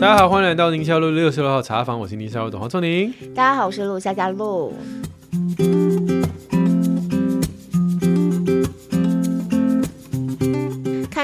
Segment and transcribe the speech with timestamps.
[0.00, 3.12] 大家好，欢迎来到宁夏路六十六号茶房，我是宁夏路董黄仲宁。
[3.34, 4.72] 大家好，我是陆夏嘉璐。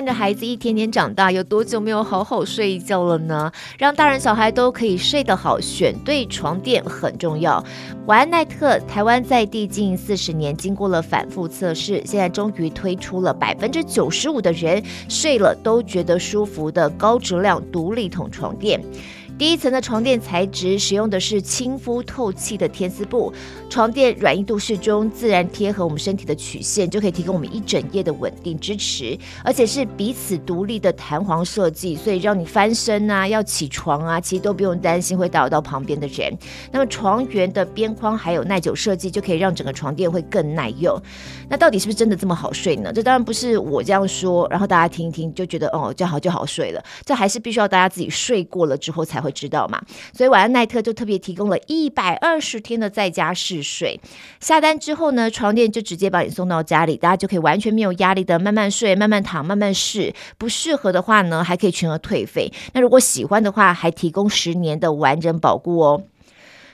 [0.06, 3.50] 着孩子一天天长大，有多久没有好好睡一觉了呢？
[3.77, 7.62] 让大人小孩都可以睡得好，选对床垫很重要。
[8.07, 18.81] 晚安奈特，台湾在地近四十年，经过了反复测试，现在终于推出了百分之九十五的人睡了都觉得舒服的高质量独立筒床垫。
[19.39, 23.31] 第一层的床垫材质使用的是亲肤透气的天丝布，
[23.68, 29.18] 床垫软硬度适中，自然贴合我们身体的曲线，就可以提供我们一整夜的稳定支持。
[29.45, 36.34] 而且是彼此独立的弹簧设计，所以让你翻身啊、要起床啊，其实都不用担心会打扰到旁边的人。
[36.73, 40.98] 那么床缘的边框还有耐久设计，就可以让整个床垫会更耐用。
[41.47, 42.91] 那到底是不是真的这么好睡呢？
[42.91, 46.83] 这当然不是我这样说，然后大家听一听就觉得哦，这样好就好睡了。
[47.05, 49.26] 这还是必须要大家自己睡过了之后才会。
[49.27, 49.83] 会知道嘛？
[50.15, 54.01] 所以晚安奈特就特别提供了一百二十天的在家试睡。
[54.41, 60.15] 下单之后呢，床垫就直接把你送到家里，大家就可以完全没有压力的慢慢睡、慢慢躺、慢慢试。
[60.39, 62.53] 不适合的话呢，还可以全额退费。
[62.73, 66.03] 那如果喜欢的话，还提供十年的完整保护哦。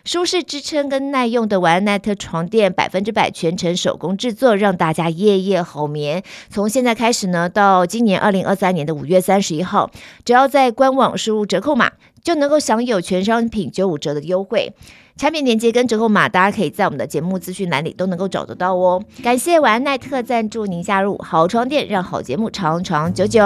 [0.05, 6.23] 舒适支撑跟耐用的晚安奈特床垫，百分之百全程手工制作，让大家夜夜好眠。
[6.51, 9.91] 从现在开始呢，到今年二零二三年的五月三十一号，
[10.25, 11.93] 只要在官网输入折扣码，
[12.23, 14.75] 就能够享有全商品九五折的优惠。
[15.17, 19.01] 产品链接跟折扣码，大家可以在我们的节目资讯栏里都能够找得到哦。
[19.23, 23.41] 感谢晚安奈特赞助您加入好床垫，让好节目长长久久。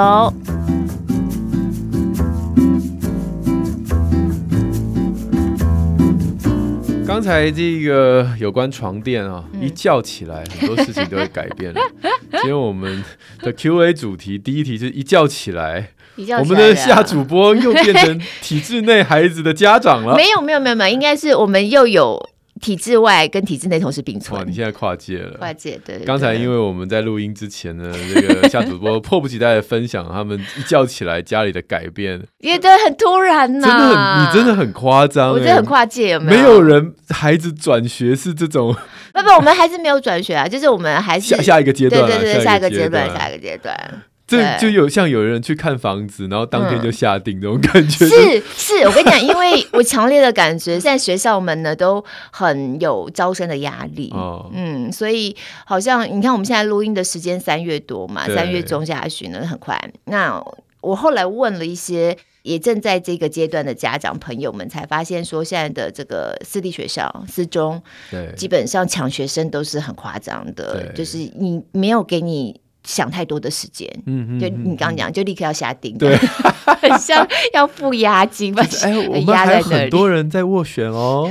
[7.07, 11.81] 刚才这个有关床垫啊，嗯、一叫起来很多事情都会改变了。
[12.33, 13.03] 今天我们
[13.41, 20.17] 的 Q&A 主题第一题是一觉起来，起来我们的夏主播又变成 体制内孩子的家长了。
[20.17, 22.31] 没有没有没有没有，应该是我们又有。
[22.61, 24.39] 体制外跟体制内同时并存。
[24.39, 25.37] 哇，你现在跨界了。
[25.39, 25.99] 跨界，对。
[26.01, 33.71] 刚才因为我们在录音之前呢，这个夏主播迫不及待的分享他们一觉起来家里的改变，也对，很突然呐、啊。
[33.71, 35.33] 真的很，你真的很夸张、欸。
[35.33, 36.43] 我觉得很跨界，有没有？
[36.43, 38.75] 没有人孩子转学是这种。
[39.13, 44.03] 不不，我们还是没有转学啊，就是我们还是下下一个阶段，对对对，下一个阶段，段，下一个阶段。
[44.27, 48.05] 这就有像有人去看房子，然后当天就下定这种感觉。
[48.05, 54.11] 嗯、是是，我跟你讲，因为我强烈的感觉，现在学校们呢都很有招生的压力。
[54.13, 59.81] 哦，嗯，所以好像你看我们现在录音的时间三月多嘛，三月中下旬呢很快。
[60.07, 60.43] 那
[60.81, 72.61] 我后来问了一些也正在这个阶段的家长朋友们，才发现说现在的这个私立学校、私中，对，基本上抢学生都是很夸张的，就是你没有给你。
[72.87, 76.17] 想太多的时间，嗯嗯，就你刚刚讲，就立刻要下定，对，
[76.81, 78.65] 很像要付押金吧？
[78.83, 81.29] 哎，我们 还有很多人在斡旋哦，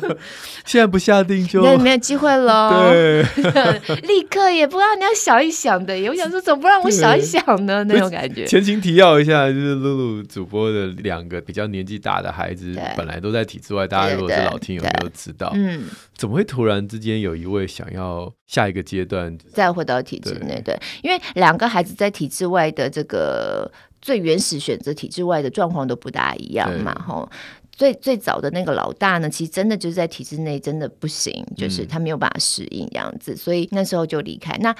[0.64, 3.22] 现在不下定就没有机会了， 对，
[4.06, 7.84] 立刻也不知道你要想一想的，我想说，怎么不让我想一想呢？
[7.84, 8.44] 那种感觉。
[8.46, 15.84] 前情提要一下，就是露露主播的两个比较年纪大的孩子，本来都在体制外，大家如果是老听友都知道，嗯。
[16.16, 20.58] 怎么会突然之间有一位想要下一个阶段再回到体制内？
[20.64, 23.70] 对，因为两个孩子在体制外的这个
[24.00, 27.28] 最原始选择体制外的状况都不大一样嘛，吼。
[27.76, 34.56] 最最早的那个老大呢，其实真的就是在体制内真的不行，就是他没有办法适应这样子，嗯、所以那时候就离开。
[34.62, 34.74] 那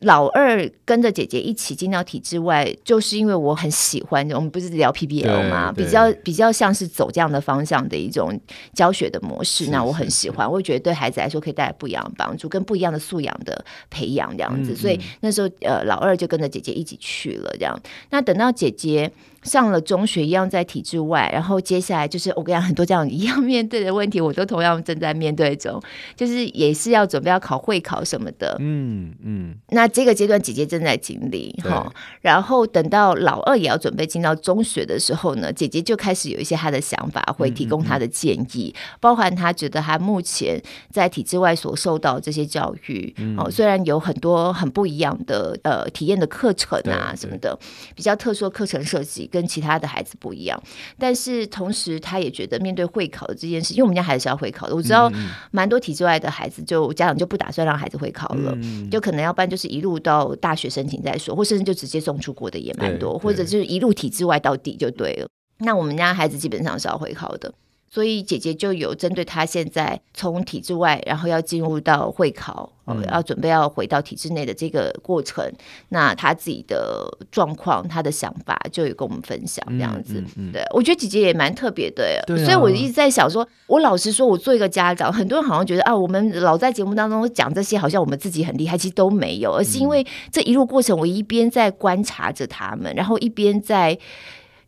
[0.00, 4.28] 老二跟着姐姐一起进到体制外，就是因为我很喜欢。
[4.30, 5.70] 我们不是聊 PBL 吗？
[5.70, 8.36] 比较比较像是走这样的方向的一种
[8.74, 9.70] 教学的模式。
[9.70, 14.72] 那我很喜欢，我觉得对孩子来说可以带来不一样的帮助，跟不一样的素养的培养这样子。
[14.72, 17.78] 嗯嗯，所以那时候呃，老二就跟着姐姐一起去了这样。
[18.10, 19.12] 那等到姐姐。
[19.42, 25.80] 上了中学一样在体制外，然后接下来就是我跟你讲很多这样一样面对的问题，我都同样正在面对中，
[26.14, 29.54] 就是也是要准备要考会考什么的，嗯嗯。
[29.70, 31.90] 那这个阶段姐姐正在经历哈，
[32.20, 40.60] 然后等到老二也要准备进到中学的时候呢，姐姐就开始有一些她的想法，会提供她的建议，包含她觉得她目前
[40.90, 47.58] 在体制外所受到这些教育，哦、虽然有很多很不一样的呃体验的课程啊什么的，
[47.94, 49.29] 比较特殊的课程设计。
[49.30, 50.62] 跟其他的孩子不一样，
[50.98, 55.10] 但是同时他也觉得面对会考的这件事，因为我们家孩子是要会考的，我知道
[55.50, 65.28] 蛮多体制外的孩子就家长就不打算让孩子会考了，嗯、就可能要不然就是一路到大学申请再说，或甚至就直接送出国的也蛮多，或者就是一路体制外到底就对了。
[65.58, 67.52] 那我们家孩子基本上是要会考的。
[67.92, 75.44] 所以姐姐就有针对她现在从体制外，然后要进入到会考，嗯、要准备要回到体制内的这个过程，
[75.88, 80.20] 那她自己的状况、她的想法，就有跟我们分享这样子。
[80.20, 93.98] 嗯嗯嗯、对，我觉得姐姐也蛮特别的，啊、所以我一直在想说，我老实说，我做一个家长，很多人好像觉得啊，我们老在节目当中讲这些，好像我们自己很厉害，其实都没有，而是因为这一路过程，我一边在观察着他们，然后一边在。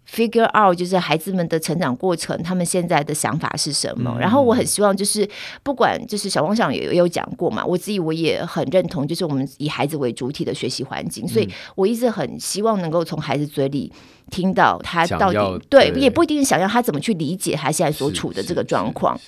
[0.04, 4.12] Figure out 就是孩子们的成长过程，他们现在的想法是什么？
[4.16, 5.26] 嗯、然后我很希望就是
[5.62, 13.92] 不管就是小汪想也有讲过嘛，我自己我也很认同，就是我们以孩子为主体的学习环境，嗯、所以我一直很希望能够从孩子嘴里
[14.28, 19.18] 听到他到底对，对，也不一定想要他怎么去理解他现在所处的这个状况。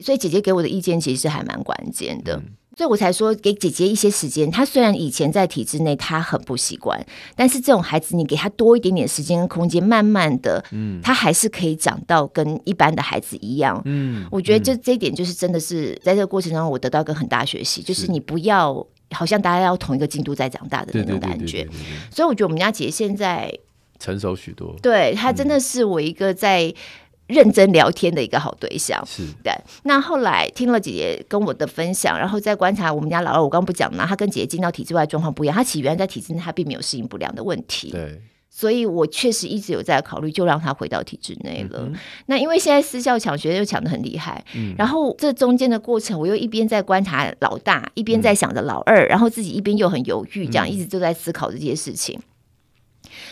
[0.00, 2.36] 所以姐姐给我的意见其实是还蛮关键的。
[2.36, 2.44] 嗯
[2.78, 4.48] 所以我才说给姐姐一些时间。
[4.48, 7.04] 她虽然以前在体制内，她很不习惯，
[7.34, 13.82] 但是这种孩子，你给她多一点点时间跟空间，慢慢的，嗯，他还是可以长到跟一般的孩子一样。
[13.84, 21.66] 嗯，我觉得这这一点就是真的是在这个过程中，我得到一个很大学习，就是你不要好像大家要同一个进度在长大的那种感觉。
[22.12, 23.52] 所以我觉得我们家姐姐现在
[23.98, 26.72] 成熟许多，对，她真的是我一个在。
[27.28, 29.52] 认真聊天的一个好对象，是对。
[29.84, 37.90] 那后来听了姐姐跟我的分享，然后再观察我们家老二，我刚不讲嘛，他跟姐姐进到体制外状况不一样，他起源在体制内，他并没有适应不良的问题。
[37.90, 38.20] 对，
[38.50, 41.80] 所以我确实一直有在考虑，就让他回到体制内了。
[41.82, 41.94] 嗯、
[42.26, 52.18] 那因为现在私校抢学又抢的很厉害，嗯、然后这中间的过程，我又一边在观察老大，一边在想着老二，嗯、然后自己一边又很犹豫，这样一直都在思考这些事情。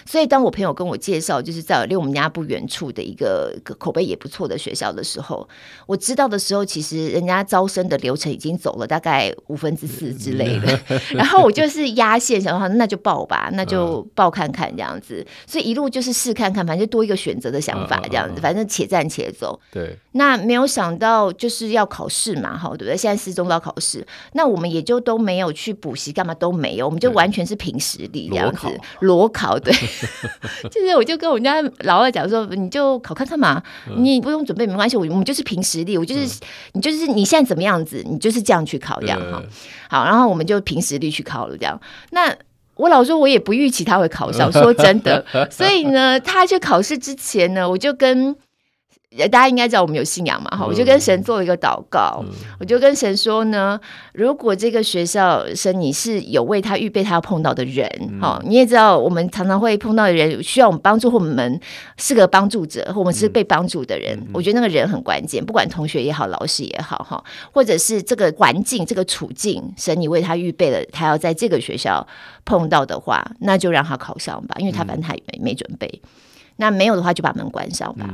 [0.07, 5.47] 所以，当我朋友跟我介绍，就是在离我们家不远处的一个口碑也不错的学校的时候，
[5.87, 10.81] 我知道的时候，其实人家招生的流程已经走了大概五分之四之类的。
[11.13, 15.27] 然后我就是压线，想说那就报吧，那就报看看这样子。
[15.47, 19.59] 所以一路就是试看看，反正就多一个选择的想法这样子，反正且战且走。
[19.73, 19.99] 对。
[20.13, 22.97] 那没有想到就是要考试嘛，哈，对不对？
[22.97, 28.67] 现在四中都要考试，那我们也就都没有去补习，干嘛都没有，我们就完全是凭实力这样子，
[29.01, 29.75] 裸考，对。
[30.71, 33.63] 就是，我就跟我们家老二讲说，你就考看看嘛，
[33.97, 36.41] 你不用准备没关系，我我们就是凭实力，我就是
[36.73, 39.43] 你就是你现在怎么样子，你就是这样去考这样哈。
[39.89, 41.81] 好，然后我们就凭实力去考了这样。
[42.11, 42.35] 那
[42.75, 45.25] 我老说，我也不预期他会考上，说真的。
[45.51, 48.37] 所以呢，他去考试之前呢，我就跟。
[49.31, 52.31] 大家应该知道我们有信仰嘛，哈，我就跟神做了一个祷告，嗯、
[52.61, 53.81] 我就跟神说呢，
[54.13, 57.89] 如果这个学校神你是有为他预备他要碰到的人，
[58.21, 61.59] 哈、嗯，你也知道我们常常会碰到的人需要我们帮助，或我们
[61.97, 72.07] 是个帮助者，或我们是被帮助的人，嗯、我觉得那个人很关键，不管同学也好，老师也好，哈，或者是这个环境、这个处境，神你为他预备了，他要在这个学校
[72.45, 76.09] 碰到的话，那就让他考上吧，因为他反正他也没没准备，嗯、
[76.57, 78.11] 那没有的话就把门关上吧。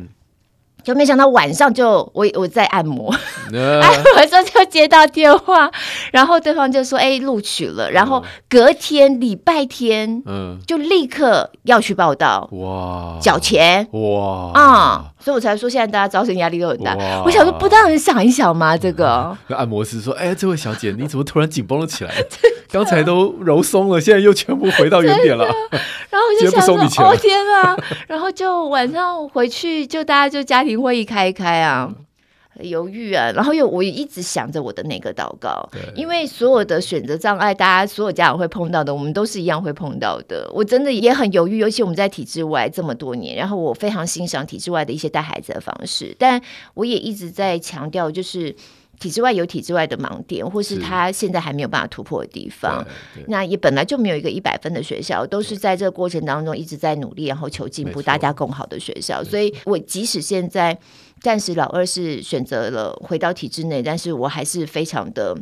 [0.82, 3.14] 嗯就没想到晚上就我我在按摩，
[3.55, 5.70] 按摩的时候就接到电话，
[6.12, 16.96] 然后对方就说：“哎，录取了。”然后隔天礼拜天，嗯，就立刻要去报道，哇，缴钱，哇，啊，所以我才说现在大家招生压力都很大。
[17.25, 18.76] 我想说，不当人想一想吗？
[18.76, 22.12] 这个按摩师说：“哎，这位小姐，你怎么突然紧绷了起来？
[22.73, 25.44] 刚才都揉松了，现在又全部回到原点了。”
[26.11, 26.75] 然后我就想说
[27.06, 27.76] ：“哦天啊！”
[28.08, 30.71] 然后就晚上回去，就大家就家庭。
[30.76, 31.94] 会议开一开啊，
[32.60, 40.50] 犹豫啊，然后又我一直想着我的那个祷告，因为所有的选择障碍，大家所有家长会碰到的，我们都是一样会碰到的。
[40.52, 46.41] 我真的也很犹豫，尤其我们在体制外这么多年，然后我非常欣赏体制外的一些带孩子的方式，但
[46.74, 48.55] 我也一直在强调，就是。
[49.02, 52.86] 体制外有体制外的盲点，或是他现在还没有办法突破的地方。
[53.26, 59.24] 那也本来就没有一个一百分的学校，都是在这个过程当中一直在努力，然后求进步，大家更好的学校。
[59.24, 60.78] 所以我即使现在
[61.20, 65.36] 暂时老二是选择了回到体制内，但是我还是非常的。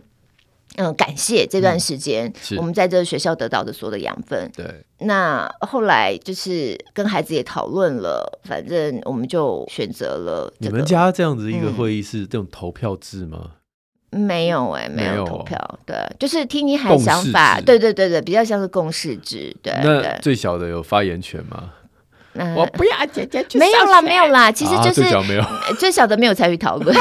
[0.76, 4.50] 嗯，感谢这段时间我们在这个学校得到的所有的养分。
[4.56, 4.66] 对，
[5.00, 10.52] 那后来就是跟孩子也讨论了，反正我们就选择了。
[10.58, 13.50] 你们家这样子一个会议是这种投票制吗？
[14.10, 17.60] 没有哎，没有投票，对，就是听你孩子想法。
[17.60, 19.54] 对对对对，比较像是共识制。
[19.62, 21.74] 对，那最小的有发言权吗？
[22.56, 23.58] 我不要姐姐去。
[23.58, 25.02] 没有啦，没有啦，其实就是
[25.78, 26.96] 最小的没有参与讨论。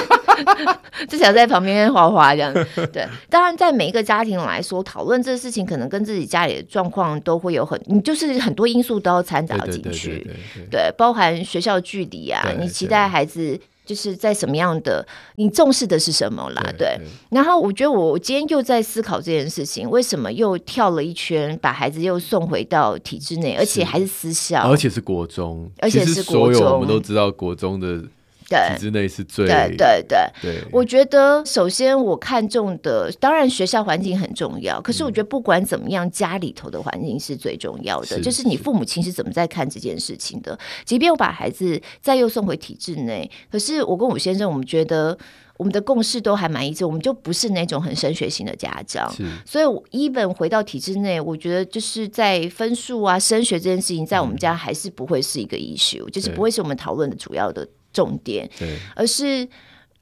[1.07, 2.53] 至少在旁边画画这样，
[2.91, 3.07] 对。
[3.29, 10.25] 当然，在每一个家庭来说，讨论这个事情，可能跟自己家里的状况都会有很，你就是很多因素都要掺杂进去，
[10.69, 15.05] 对，包含学校距离啊，你期待孩子就是在什么样的，
[15.35, 16.99] 你重视的是什么啦，对。
[17.31, 28.03] 然后我觉得我今天又在思考这件事情，为什么又跳了一圈，把孩子又送回到体制内，而且还是私校，而且是国中，而且是国中，我们都知道国中的。
[28.49, 30.63] 对，体制内是最对对对对。
[30.71, 40.57] 我觉得首先我看重的，当然学校环境很重要，可是我觉得不管怎么样，家里头的环境是最重要的，就是你父母亲是怎么在看这件事情的。
[40.83, 45.17] 即便我把孩子再又送回体制内，可是我跟我先生，我们觉得。
[45.59, 49.13] 我们的共识都还蛮一致，我们就不是那种很升学型的家长，
[49.45, 58.49] 所以 even 回到体制内，我觉得就是在分数啊、升学这件事情，在我们家还是不会是一个 issue，就是不会是我们讨论的主要的重点，
[58.95, 59.47] 而是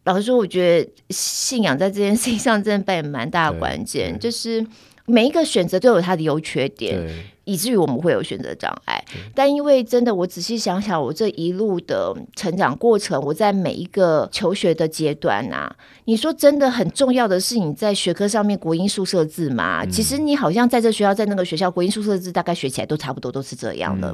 [0.03, 4.65] 老实说，我觉得信仰在这件事情上真的扮演蛮大的关键，就是
[5.05, 7.07] 每一个选择都有它的优缺点。
[7.47, 9.01] 以至于我们会有选择障碍，
[9.33, 19.85] 但因为真的，我仔细想想，我这一路的成长过程，我在每一个求学的阶段啊，你说真的很重要的是你在学科上面国音数社自嘛？
[19.85, 24.13] 其实你好像在这学校，在那个学校，国音数社自大概学起来都差不多，都是这样的。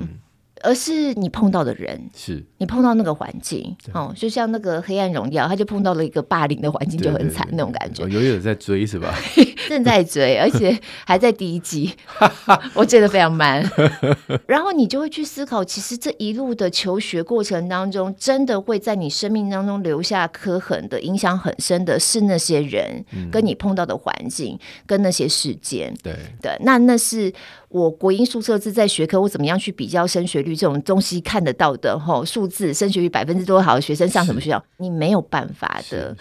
[0.63, 8.07] 而是你碰到的人，是你碰到那个环境哦，就像那个《黑暗荣耀》，他就碰到了一个霸凌的环境，就很惨那种感觉。
[8.07, 9.13] 有有在追是吧？
[9.69, 11.93] 正在追，而且还在第一集，
[12.73, 13.63] 我追得非常慢。
[14.47, 25.93] 然后你就会去思考，其实这一路的求学过程当中，真的会在你生命当中留下刻痕的、影响很深的，是那些人跟你碰到的环境，跟那些事件。
[26.03, 27.33] 对对，那那是。
[27.69, 36.15] 我国英数社自在学科，我怎么样去比较升学率这种东西看得到的吼数字，升学率百分之多少的学生上什么学校，你没有办法的。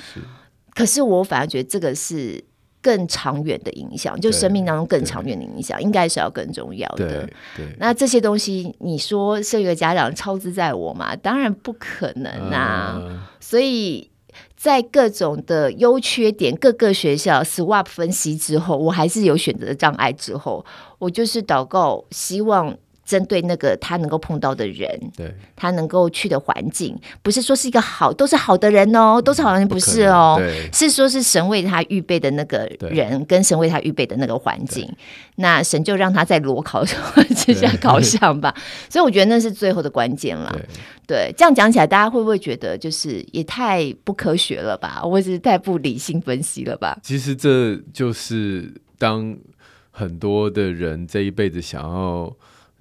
[0.74, 2.42] 可是我反而觉得这个是
[2.82, 7.26] 更长远的影响，就生命当中更长远的影响，应该是要更重要的。
[7.78, 11.16] 那这些东西，你说是一个家长操之在我吗？
[11.16, 12.96] 当然不可能啊。
[12.98, 14.10] 呃、所以。
[14.56, 20.10] 在各种的优缺点，各个学校 swap 分析之后，我还是有选择的障碍。
[20.12, 20.64] 之后，
[20.98, 22.74] 我就是祷告，希望。
[23.04, 30.40] 针对那个他能够碰到的人，对，他能够去的环境，不是说是一个好，都是好的人哦，都是好人，不是哦，
[30.72, 34.88] 是说是神为他预备的那个人，跟神为他预备的那个环境，
[35.36, 38.54] 那神就让他在裸考的时候直接考上吧。
[38.88, 40.56] 所以我觉得那是最后的关键了。
[41.06, 46.96] 对，这样讲起来，大家会不会觉得就是也太不科学了吧，或者是太不理性分析了吧？
[47.02, 49.36] 其实这就是当
[49.90, 52.32] 很多的人这一辈子想要。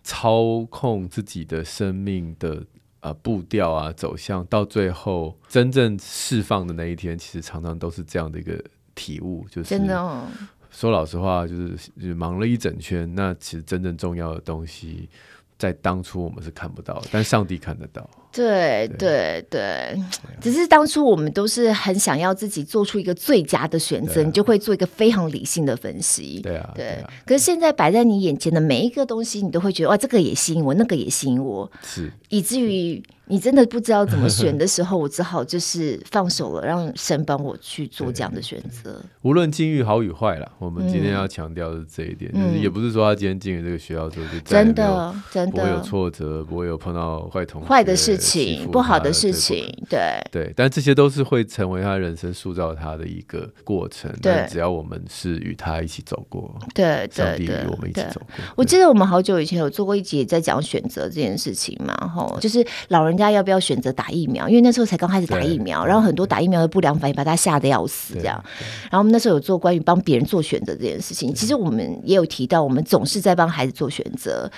[0.04, 2.64] 操控自己的生命的
[3.02, 8.64] 呃步调啊走向，到最后真正释放的那一天，其实常常都是这样的一个
[8.96, 10.26] 体悟，就是真的哦。
[10.70, 15.10] 说老实话，就是就是忙了一整圈，那其实真正重要的东西，
[15.58, 18.10] 在当初我们是看不到，但上帝看得到。
[18.32, 19.46] 对对。
[19.50, 19.98] 对，
[20.40, 26.40] 只是当初我们都是很想要自己做出一个最佳的选择，你就会做一个非常理性的分析。
[26.42, 27.04] 对啊，对。
[27.26, 32.12] 可是现在摆在你眼前的每一个东西，你都会觉得哇，这个也吸引我，那个也吸引我，是。
[32.30, 39.02] 以至于你真的不知道怎么选的时候，我只好就是放手了，让神帮我去做这样的选择。
[39.22, 45.62] 无论境遇好与坏了，我们今天要强调的是这一点，就是也不是说他今天进了这个学校之后就真的真的。
[45.62, 48.70] 不会有挫折，不会有碰到坏同学、坏的事情。
[48.72, 50.00] 不好的事情，对
[50.32, 54.12] 对，但这些都是会成为他人生塑造他的一个过程。
[54.22, 58.46] 对，只要我们是与他一起走过，对对对，与我们一起走过。
[58.56, 64.48] 我记得我们好久以前有做过一集，在讲选择这件事情嘛，吼，就是老人家要不要选择打疫苗？
[64.48, 68.42] 因为那时候才刚开始打疫苗，然后很多打疫苗的不良反应把他吓得要死，这样。
[68.84, 74.50] 然后我们那时候有做关于帮别人做选择这件事情，其实我们也有提到，我们总是在帮孩子做选择。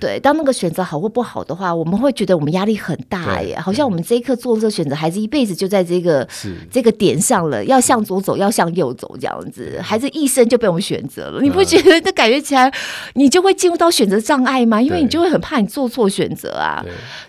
[0.00, 3.38] 对，当那个选择好或不好的话，我们会觉得我们压力很大。
[3.60, 6.26] 好像我们这一刻做这个选择，孩子一辈子就在这个
[6.70, 11.42] 这个点上了，要向左走，要向右走，这样子，孩子一生就被我们选择了。
[11.42, 12.72] 你不觉得这感觉起来，
[13.14, 14.80] 你就会进入到选择障碍吗？
[14.80, 16.84] 因为你就会很怕你做错选择啊。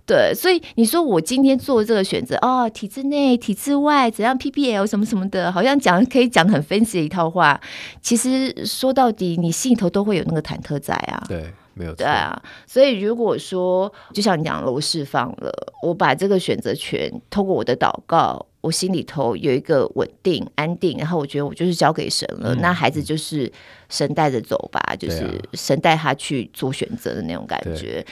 [0.06, 7.60] 对，所以你说我今天做这个选择，哦，体制内、体制外，怎样 PBL 什么什么的，好像讲可以讲得很分析的一套话。
[8.02, 11.24] 其实说到底，你心里头都会有那个忐忑在啊。
[11.28, 11.52] 对。
[11.74, 15.52] 没有对啊，所以如果说就像你讲了，我释放了，
[15.82, 23.52] 我把这个选择权通过我的祷告，我心里头有一个稳定安定，然后我觉得我就是交给神了，嗯、那孩子就是
[23.90, 28.06] 神带着走吧，嗯、就是神带他去做选择的那种感觉。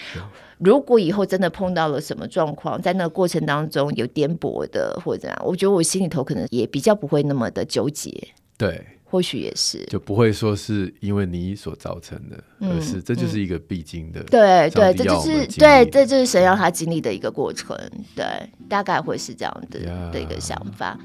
[0.58, 8.12] 如果以后真的碰到了什么状况，在那个过程当中有颠簸的或者怎样，我觉得我心里头可能也比较不会那么的纠结。
[8.58, 8.86] 对。
[9.12, 14.22] 或许也是，就不会说是因为你所造成的，嗯、而是这就是一个必经的。
[14.26, 17.76] 对对，这就是对，这就是神让他经历的一个过程。
[18.16, 18.24] 对，
[18.70, 20.12] 大概会是这样的 Yeah.
[20.12, 20.96] 的一个想法。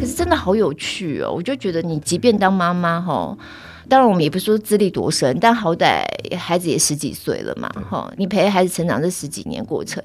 [0.00, 1.30] 可是真的好有趣哦！
[1.32, 3.38] 我就觉得你即便当妈妈哈，
[3.88, 6.02] 当然我们也不是说资历多深，但好歹
[6.36, 10.02] 孩子也十几岁了嘛哈，你陪孩子成长这十几年过程，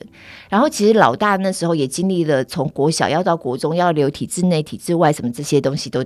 [0.50, 6.04] 然后其实老大那时候也经历了从国小要到国中要留体制内体制外什么这些东西都，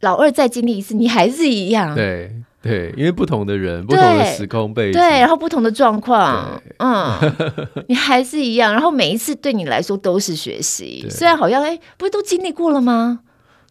[0.00, 2.32] 老二再经历一次，你还是一样，对。
[2.62, 7.16] 对，因为不同的人，不同的时空背景，对，然后不同的状况，嗯，
[7.86, 8.72] 你还是一样。
[8.72, 13.20] 然后每一次对你来说都是学习，虽然好像哎，不是都经历过了吗？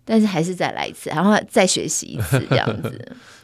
[0.06, 2.90] 但是还是再来一次，然后再学习一次， 这样子。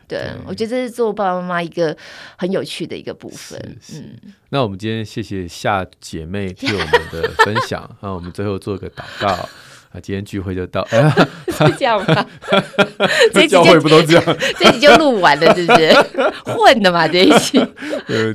[0.07, 1.95] 对，对我觉得这是做爸爸妈妈一个
[2.37, 3.59] 很有趣的一个部分。
[3.93, 9.49] 嗯，那我们今天谢谢夏姐妹替我们的分享， 那我们最后做个祷告。
[9.93, 11.09] 啊，今天聚会就到，哎、
[11.51, 12.25] 是这样吗？
[13.33, 14.23] 这教会不都这样？
[14.57, 15.93] 这集就录完了，是不是？
[16.45, 17.59] 混的嘛，这一集，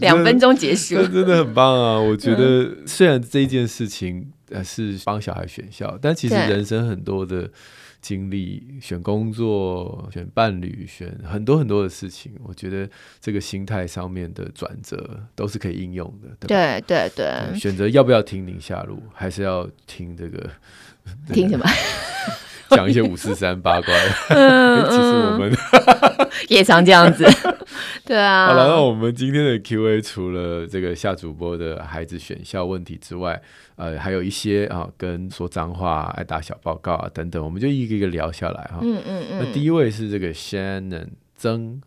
[0.00, 1.96] 两分钟结束，真的很棒啊！
[1.98, 7.48] 我觉得虽然这件事情呃是帮小孩选校，但其实人生很多的
[8.06, 12.88] 经历，选工作、选伴侣、选很多很多的事情，我觉得
[13.20, 16.46] 这个心态上面的转折都是可以应用的。
[16.46, 20.48] 对对对，对，选择要不要听宁夏路，还是要听这个？
[21.34, 21.66] 听什么？
[22.70, 23.94] 讲一些五四三八卦。
[24.30, 25.52] 嗯，其实我们
[26.48, 27.24] 也常这样子。
[28.04, 28.46] 对啊。
[28.46, 33.40] 好了，那我们今天的 Q&A 除了这个夏主播的孩子选校问题之外，
[33.76, 38.78] 呃，还有一些啊，跟说脏话、爱打小报告啊等等，我们就一个一个聊下来哈。
[38.82, 39.38] 嗯嗯嗯。
[39.40, 41.80] 那第一位是这个 Shannon 曾，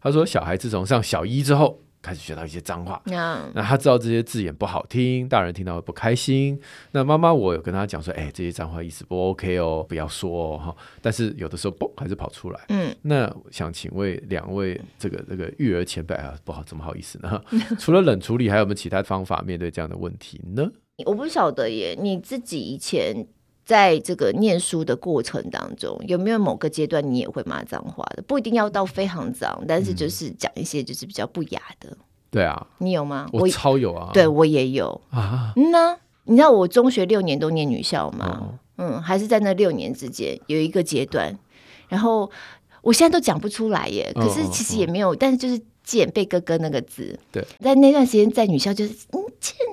[0.00, 1.80] 他说小孩自从上小一之后。
[2.06, 6.56] 开始学到一些脏话.那他知道这些字眼不好听，大人听到会不开心。
[6.92, 10.76] 那妈妈我有跟他讲说，哎、欸，这些脏话意思不 OK 哦，不要说哦哈。
[11.02, 12.60] 但是有的时候嘣还是跑出来。
[12.68, 17.42] 嗯，那想请问两位这个这个育儿前辈啊，不好怎么好意思呢？
[17.80, 20.70] 除了冷处理，还有没有其他方法面对这样的问题呢？
[21.04, 23.26] 我不晓得耶，你自己以前。
[23.66, 28.22] 在这个念书的过程当中，有没有某个阶段你也会骂脏话的？
[28.22, 31.90] 不一定要到非常脏，但是就是讲一些就是比较不雅的。
[31.90, 31.98] 嗯、
[32.30, 33.28] 对啊，你有吗？
[33.32, 34.10] 我超有啊！
[34.14, 35.52] 对我也有啊。
[35.56, 38.38] 嗯呢，你知道我中学六年都念女校吗？
[38.40, 41.36] 哦、嗯，还是在那六年之间有一个阶段，
[41.88, 42.30] 然后
[42.82, 44.12] 我现在都讲不出来耶。
[44.14, 45.60] 可是其实也没有，哦哦、但是就是。
[45.86, 48.92] 贱被哥哥那个字，对，在那段时间在女校就是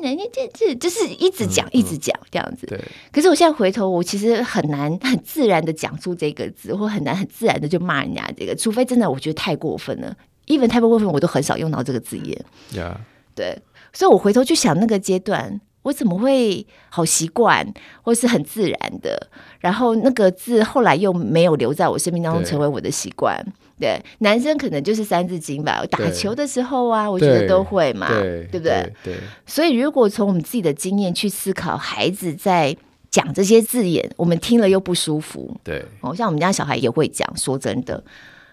[0.04, 2.68] 人家这这，就是一直讲、嗯、一直讲这样子。
[2.68, 2.80] 对，
[3.12, 10.16] 可是我现在回头，我其实很难很自然的讲出这个字，或很难很自然的就骂人家这个，除非真的我觉得太过分了
[10.48, 12.46] ，even 太过分，我都很少用到这个字眼。
[12.72, 12.98] Yeah.
[13.36, 13.58] 对，
[13.94, 15.62] 所以我回头去想那个阶段。
[15.84, 17.65] 我怎么会好习惯，
[18.02, 19.30] 或是很自然的？
[19.60, 23.46] 然后那个字后来又没有留在我生命当中，成为我的习惯。
[23.80, 25.84] 对，男生可能就是三字经吧。
[25.89, 28.93] 打球的时候啊，我觉得都会嘛，对，对不对？
[29.04, 29.13] 对。
[29.13, 29.15] 对，
[29.46, 32.76] 所以如果从我们自己的经验去思考，孩子在
[33.10, 35.54] 讲这些字眼，我们听了又不舒服。
[35.63, 37.28] 对，哦，像我们家小孩也会讲。
[37.36, 38.02] 说真的，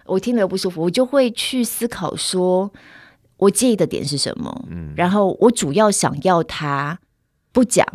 [0.05, 2.69] 我听了又不舒服，我就会去思考说，
[3.37, 4.65] 我介意的点是什么？
[4.69, 6.99] 嗯，然后我主要想要他。
[7.51, 7.85] 不讲，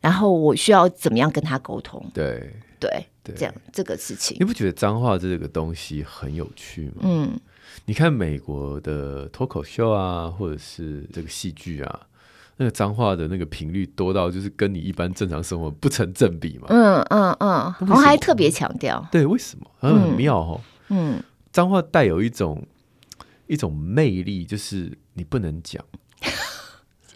[0.00, 2.04] 然后我需要怎么样跟他沟通？
[2.14, 7.02] 对对对，这样这个事情，你不觉得脏话这个东西很有趣吗？
[7.02, 7.40] 嗯，
[7.86, 12.00] 你看美国的脱口秀啊，或者是这个戏剧啊，
[12.58, 16.66] 那个脏话的那个频率多到就是跟你一般正常生活不成正比嘛。
[16.68, 19.66] 嗯嗯嗯，然后还特别强调，对，为什么？
[19.80, 20.60] 嗯，很妙哦。
[20.88, 21.20] 嗯，
[21.50, 22.64] 脏话带有一种
[23.48, 25.84] 一种魅力，就是你不能讲。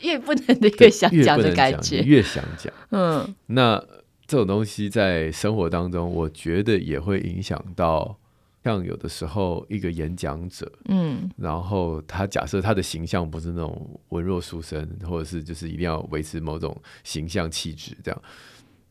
[0.02, 2.72] 越不能的越想讲的感觉，越想讲。
[2.90, 3.78] 嗯，那
[4.26, 8.16] 这种东西在生活当中，我觉得也会影响到，
[8.64, 18.22] 像有的时候一个演讲者，嗯，然后他假设他的形象不是那种文弱书生，或者是就是一定要维持某种形象气质这样，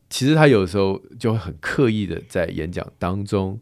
[0.08, 3.58] 其实他有时候就会很刻意的在演讲当中，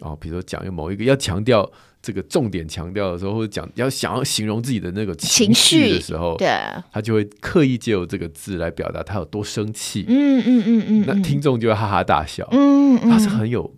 [0.00, 1.70] 哦，比如说讲某一个要强调。
[2.02, 6.48] 这个重点强调的时候，或者讲要想要形容自己的那个情绪的时候，对，
[6.90, 10.04] 他就会刻意借由这个字来表达他有多生气。
[10.08, 12.46] 嗯嗯嗯嗯，那听众就会哈哈大笑。
[12.50, 13.72] 嗯嗯，他是很有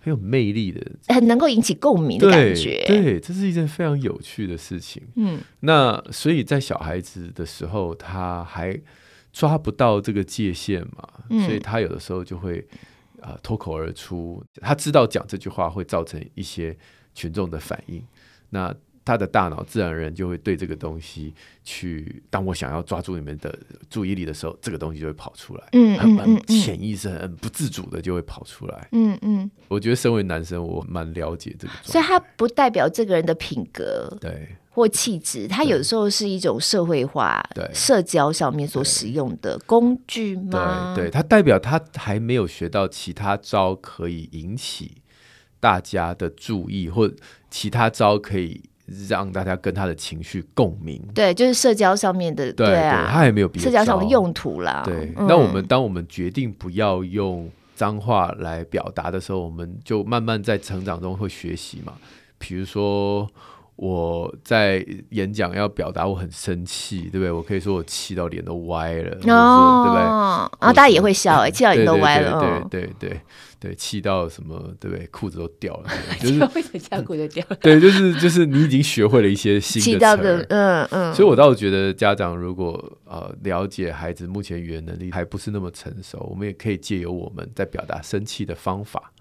[0.00, 2.84] 很有魅力的，很能够引起共鸣的感觉。
[2.88, 5.00] 对，这是一件非常有趣的事情。
[5.14, 8.76] 嗯，那所以在小孩子的时候，他还
[9.32, 11.08] 抓不到这个界限嘛，
[11.46, 12.66] 所以他有的时候就会
[13.20, 14.42] 啊脱口而出。
[14.60, 16.76] 他知道讲这句话会造成一些。
[17.18, 18.00] 群众的反应，
[18.50, 18.72] 那
[19.04, 21.32] 他的大脑自然而然就会对这个东西
[21.64, 22.22] 去。
[22.28, 29.50] 当我想要抓住你们的注意力的时候，这个东西就会跑出来，嗯，很很潜意识、很不自主的就会跑出来，嗯嗯。
[29.66, 40.92] 我觉得身为男生，我蛮了解这个，所以他不代表这个人的品格，对，或气质，他有时候是一种社会化、对社交上面所使用的工具吗？
[40.94, 45.00] 对，对，它代表他还没有学到其他招可以引起
[45.60, 47.10] 大家的注意，或
[47.50, 48.60] 其他招可以
[49.08, 51.02] 让大家跟他的情绪共鸣。
[51.14, 54.82] 对，就是社交上面的，对，对啊，他也没有别的社交上的用途啦。
[54.84, 61.94] 对，嗯、那我们当我们决定不要用脏话来表达的时候，我们就慢慢在成长中会学习嘛。
[62.38, 63.28] 比如说。
[63.78, 67.30] 我在演讲要表达我很生气，对不对？
[67.30, 70.02] 我可以说我气到脸都歪了，哦、对不对？
[70.02, 73.20] 然后大家也会笑，哎，气到脸都歪了，对对对对
[73.60, 75.06] 对，气到什么，对不对？
[75.12, 77.56] 裤子都掉了， 就是为什么这样裤子掉了？
[77.62, 80.88] 对，就是就是你已经学会了一些新的词，嗯嗯。
[80.90, 89.12] 嗯，所以我倒是觉得家长如果呃了解孩子目前语言能力还不是那么成熟，我们也可以借由我们在表达生气的方法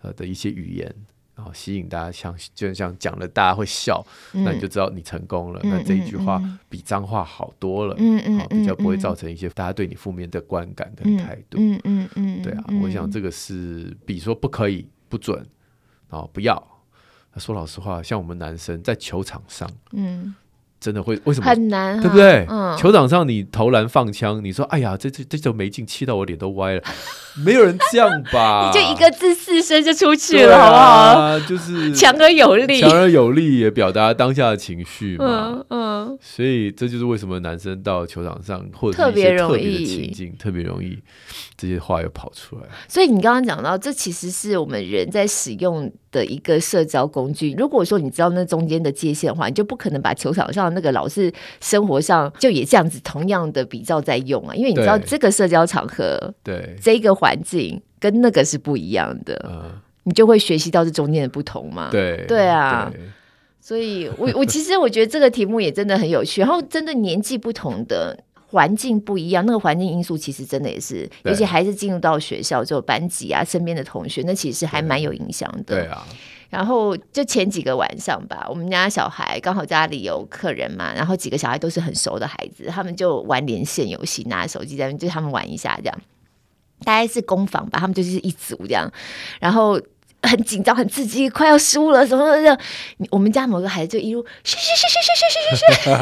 [0.00, 0.94] 呃的一些语言。
[1.38, 5.60] 然后吸引大家像，像就像讲了，大家会笑，嗯，那你就知道你成功了。
[5.62, 11.58] 嗯、那这一句话比脏话好多了，嗯嗯，比较不会造成一些大家对你负面的观感跟态度。
[11.60, 15.38] 嗯嗯嗯，对啊，我想这个是比说不可以、不准，
[16.10, 16.60] 然后不要。
[17.36, 20.34] 说老实话，像我们男生在球场上，嗯。
[20.80, 22.46] 真的会为什么很难，对不对？
[22.48, 26.82] 嗯，球场上你投篮放枪，你说哎呀，这这这球没进，气到我脸都歪了，
[27.44, 28.70] 没有人这样吧？
[28.72, 31.40] 你就一个字四声就出去了，好不好？
[31.40, 35.64] 就是强而有力，强而有力也表达当下的情绪嘛。
[35.70, 40.96] 嗯，所以这就是为什么男生到球场上或者特别容易情境特别容易
[41.56, 42.62] 这些话又跑出来。
[42.86, 47.54] 所以你刚刚讲到，这其实是我们人在使用的一个社交工具。
[47.58, 54.54] 如果说你知道那中间的界限的话，你就不可能把球场上那个老是生活上就也这样子同样的比较在用啊。
[54.54, 59.72] 因为你知道这个社交场合，对这个环境跟那个是不一样的，嗯、
[60.04, 61.88] 你就会学习到这中间的不同嘛。
[61.90, 63.00] 对对啊，对，
[63.60, 66.40] 所以我我其实我觉得这个题目也真的很有趣。
[66.40, 68.18] 然后真的年纪不同的。
[68.50, 75.76] 环境不一样，那个环境因素其实真的也是，尤其孩子进入到学校之后，班级啊，身边的同学，那其实还蛮有影响的。
[75.76, 76.06] 对啊。
[76.48, 86.00] 然后就前几个晚上吧，我们家小孩刚好家里有客人嘛，然后几个小孩都是很熟的孩子，他们就玩连线游戏，拿手机在那，就他们玩一下这样。
[86.84, 88.90] 大概是攻防吧，他们就是一组这样，
[89.40, 89.78] 然后
[90.22, 92.58] 很紧张、很刺激，快要输了什么的。
[93.10, 95.92] 我们家某个孩子就一路嘘嘘嘘嘘嘘嘘嘘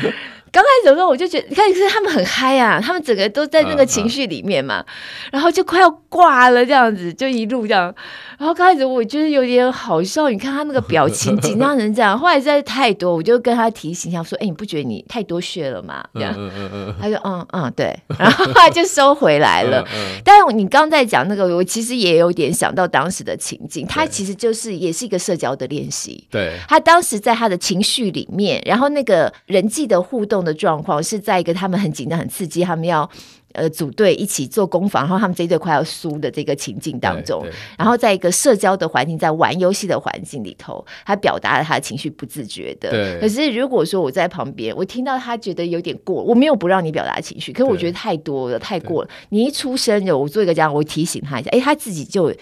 [0.00, 0.14] 嘘嘘。
[0.54, 7.92] 刚开始的时候，我就觉得，你看，是他们很嗨啊，他们整个都在那个情绪里面嘛，嗯嗯、然后就快要挂了这样子，就一路这样。
[8.38, 12.16] 然后刚开始我就是有点好笑，你看他那个表情紧张成这样。
[12.16, 19.80] 后来实在是太多，我就跟他提醒一下，说：“哎，你不觉得你太多血了吗？”这样，嗯嗯嗯、他说：“嗯嗯，对。”然后他就收回来了。
[19.82, 26.24] 嗯嗯、但是你刚在讲那个，我其实也有点想到当时的情景，他其实就是也是一个社交的练习。
[26.30, 30.43] 对，他当时在他的情绪里面，然后那个人际的互动。
[30.44, 33.08] 的状况是在一个他们很紧张、很刺激，他们要
[33.54, 37.44] 呃组队一起做攻防，然后他们这一队快要输的这个情境当中，
[37.78, 42.90] 然后在一个社交的环境，在玩游戏的环境里头，他表达了他的情绪，不自觉的。
[42.90, 43.20] 对。
[43.20, 49.10] 可是如果说我在旁边，我听到他觉得有点过，我没有不让你表达情绪，可是我觉得太多了，太过了。
[49.30, 52.32] 你一出声，我做一个这样，我提醒他一下，哎，他自己就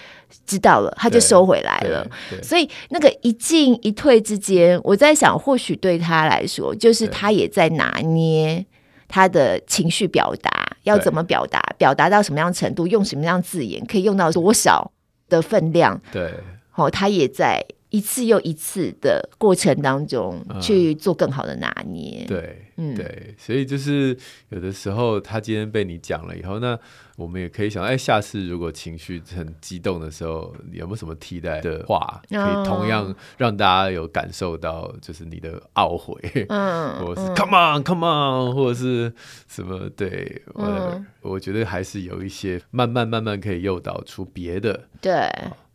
[0.47, 2.07] 知道了，他就收回来了。
[2.43, 8.65] 所以那个一进一退之间，我在想，或许对他来说，就是他也在拿捏
[9.09, 10.62] 他的情绪表达。
[10.83, 11.61] 要怎么表达？
[11.79, 12.87] 表达到什么样程度？
[12.87, 13.85] 用什么样字眼？
[13.87, 14.93] 可以用到多少
[15.29, 16.01] 的分量？
[16.13, 16.33] 对，
[16.71, 22.25] 好、哦，他也在一次又一次的过程当中去做更好的拿捏。
[22.25, 24.17] 嗯、对，嗯，对，所以就是
[24.49, 26.77] 有的时候他今天被你讲了以后，那。
[27.17, 39.13] 我们也可以想，哎，下次如果情绪很激动的时候，有没有什么替代的话，可以同样让大家有感受到，就是你的懊悔，嗯， 或者是 come on come on，或者是
[39.47, 39.91] 什么？
[39.91, 45.31] 对，嗯，我觉得还是有一些慢慢慢慢可以诱导出别的，对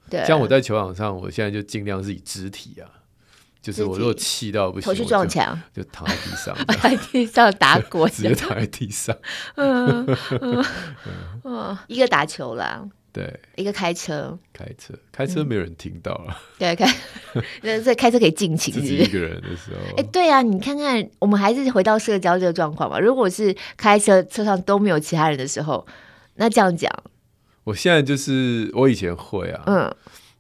[0.10, 0.26] 对。
[0.26, 2.88] 像我在球场上，我现在就尽量是以肢体啊。
[3.60, 9.14] 就是我如果气到不行，头去撞墙，就躺在地上， 在地上打滚，直接躺在地上。
[9.56, 10.06] 嗯
[10.42, 10.66] 嗯
[11.44, 14.94] 嗯，一个打球啦，对，一个开车，开车。
[15.12, 16.88] 开车没有人听到了，对，开
[17.62, 21.70] 那这开车可以尽情，自己一个人的时候，哎，对啊，你看看，我们还是？
[21.70, 22.98] 回到社交这个状况吧。
[22.98, 25.86] 如果是开车车上都没有其他人的时候，
[26.36, 26.90] 那这样讲，
[27.68, 29.96] 我现在就是我以前会啊，嗯。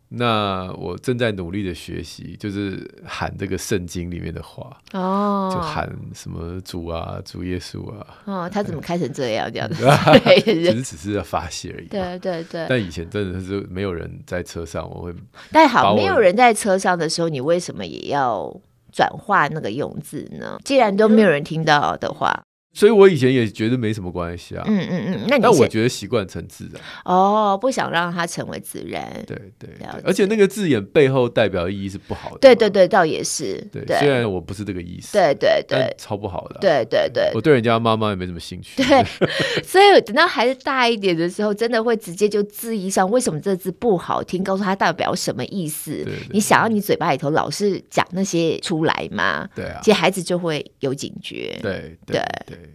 [0.09, 8.07] 那我正在努力的学习，就是喊这个圣经里面的话哦，就喊什么主啊，主耶稣啊。
[8.23, 9.83] 哦，他怎么开成这样这样子？
[10.23, 11.87] 对，其实只是要发泄而已。
[11.87, 12.65] 对对对。
[12.69, 15.13] 但以前真的是没有人在车上，我会。
[15.51, 18.49] 但好，没有人在车上的时候，你为什么也要
[18.93, 20.57] 转化那个用字呢？
[20.63, 22.41] 既然都没有人听到的话。
[22.77, 39.03] 所以我以前也觉得没什么关系啊，嗯嗯嗯，那我觉得习惯成自然哦，不想让它成为自然，对对，对，而且那个字眼背后代表的意义是不好的，对对对，倒也是，对，虽然我不是这个意思，对对对，超不好的，对对对，我对人家妈妈也没什么兴趣，对，
[39.65, 49.49] 所以等到孩子大一点的时候，真的会直接就质疑上为什么这字不好听，告诉他代表什么意思，你想要你嘴巴里头老是讲那些出来吗？
[49.55, 52.21] 对啊，其实孩子就会有警觉，对对。
[52.45, 52.66] 对。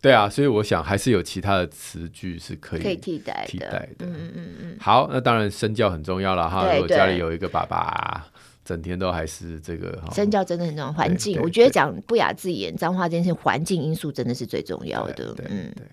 [0.00, 4.06] 对啊，所以我想还是有其他的词句是可以可以替代替代的。
[4.06, 4.76] 嗯嗯嗯嗯。
[4.80, 6.72] 好，那当然身教很重要了哈。
[6.72, 8.26] 如果家里有一个爸爸，
[8.64, 10.90] 整天都还是这个身教真的很重要。
[10.90, 15.34] 环境，我觉得讲不雅字眼、脏话这些环境因素真的是最重要的。
[15.50, 15.84] 嗯，对。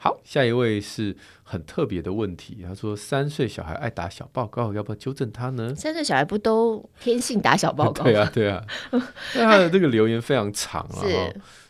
[0.00, 5.74] 好，下一位是很特别的问题，他说三岁小孩爱打小报告，要不要纠正他呢？
[5.74, 8.04] 三岁小孩不都天性打小报告？
[8.06, 8.62] 对啊，对啊。
[9.34, 11.02] 那他的这个留言非常长啊。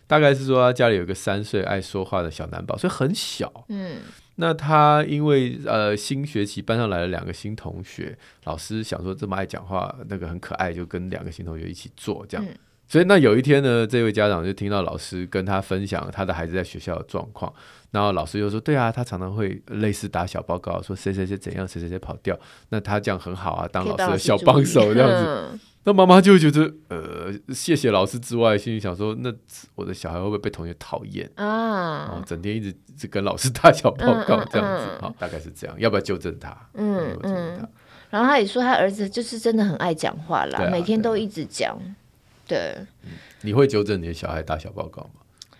[0.09, 0.11] 是。
[0.11, 3.53] 大概是说他家里有个三岁爱说话的小男宝，所以很小。
[3.69, 3.99] 嗯，
[4.37, 12.47] 那他因为呃新学期班上来了两个新同学，老师想说这么爱讲话，那个很可爱，就跟两个新同学一起做这样。
[12.47, 12.57] 嗯、
[12.89, 17.53] 所以那有一天呢，这位家长就听到老师跟他分享他的孩子在学校的状况，
[17.91, 22.35] 然后老师就说：“对啊，他常常会类似打小报告，说谁谁谁怎样，谁谁谁跑掉，
[22.71, 29.33] 那他这样很好啊，当老师的小帮手这样子。”那妈妈就觉得，呃，谢谢老师之外，心里想说，那
[29.75, 32.05] 我的小孩会不会被同学讨厌啊？
[32.07, 36.55] 然后整天一直是跟老师打小报告这样子，好，大概是这样，要不要纠正他？
[36.75, 37.67] 嗯嗯。
[38.11, 41.81] 然后他也说，他儿子就是真的很爱讲话啦，每天都一直讲。
[42.47, 42.77] 对。
[43.41, 45.55] 你会纠正你的小孩打小报告吗？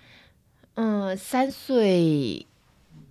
[0.75, 2.47] 嗯，三岁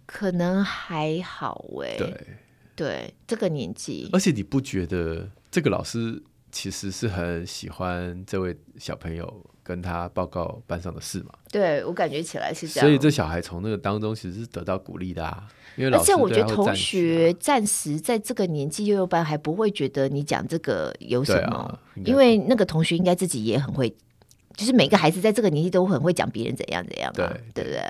[0.06, 1.96] 可能还好哎。
[1.98, 2.28] 对
[2.76, 4.08] 对，这个年纪。
[4.14, 6.22] 而且你不觉得这个老师？
[6.52, 11.34] 其实是很喜欢这位小朋友跟他报告班上的事嘛？
[11.52, 12.88] 对，我感觉起来是这样。
[12.88, 15.48] 所以这小孩从那个当中其实是得到鼓励的啊。
[15.76, 23.88] 因为老师，而且我觉得同学暂时在这个年纪幼幼班还不会觉得你讲这个有什么，啊、因为那个同学应该自己也很会，
[24.56, 27.84] 就是每个孩子在这个年纪都很会讲别人怎样怎样，对对不对？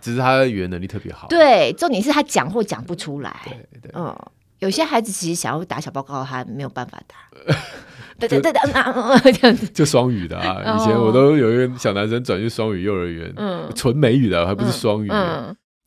[0.00, 1.28] 只是他的语言能力特别好。
[1.28, 3.38] 对，重点是他讲或讲不出来。
[3.44, 4.16] 对对，嗯，
[4.60, 7.16] 有些孩子其实想要打小报告，他没有办法打。
[8.18, 9.66] 对对对对，嗯嗯嗯，这样子。
[9.68, 10.76] 就双语的啊！
[10.76, 15.08] 以前我都有一个小男生转去双语幼儿园，嗯，纯美语的，还不是双语，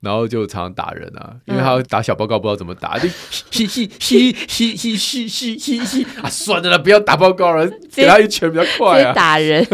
[0.02, 9.66] 然后就常常打人啊，因为他打小报告不知道怎么打，就嘻嘻嘻嘻嘻嘻嘻嘻嘻啊，算了啦，不要打报告了，给他一拳比较快啊，打人，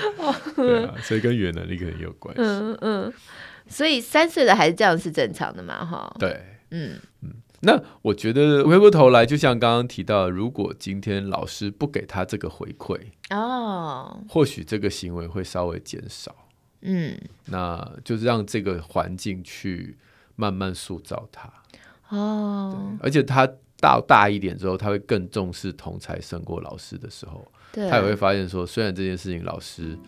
[0.56, 3.12] 对啊，所以跟语言能力可能有关系，嗯嗯，
[3.68, 5.84] 所以三岁的孩子这样是正常的嘛？
[5.84, 6.30] 哈，对，
[6.70, 6.98] 嗯嗯。
[7.60, 12.98] 那我觉得回过头来，就像刚刚提到，如果今天老师不给他这个回馈
[13.30, 16.34] 哦，或许这个行为会稍微减少。
[16.82, 19.96] 嗯，那就是让这个环境去
[20.36, 21.52] 慢慢塑造他
[22.10, 22.96] 哦。
[23.00, 23.48] 而且他
[23.80, 29.98] 到大一点之后，他会更重视同才胜过老师的时候，他也会发现说，虽然这件事情老师。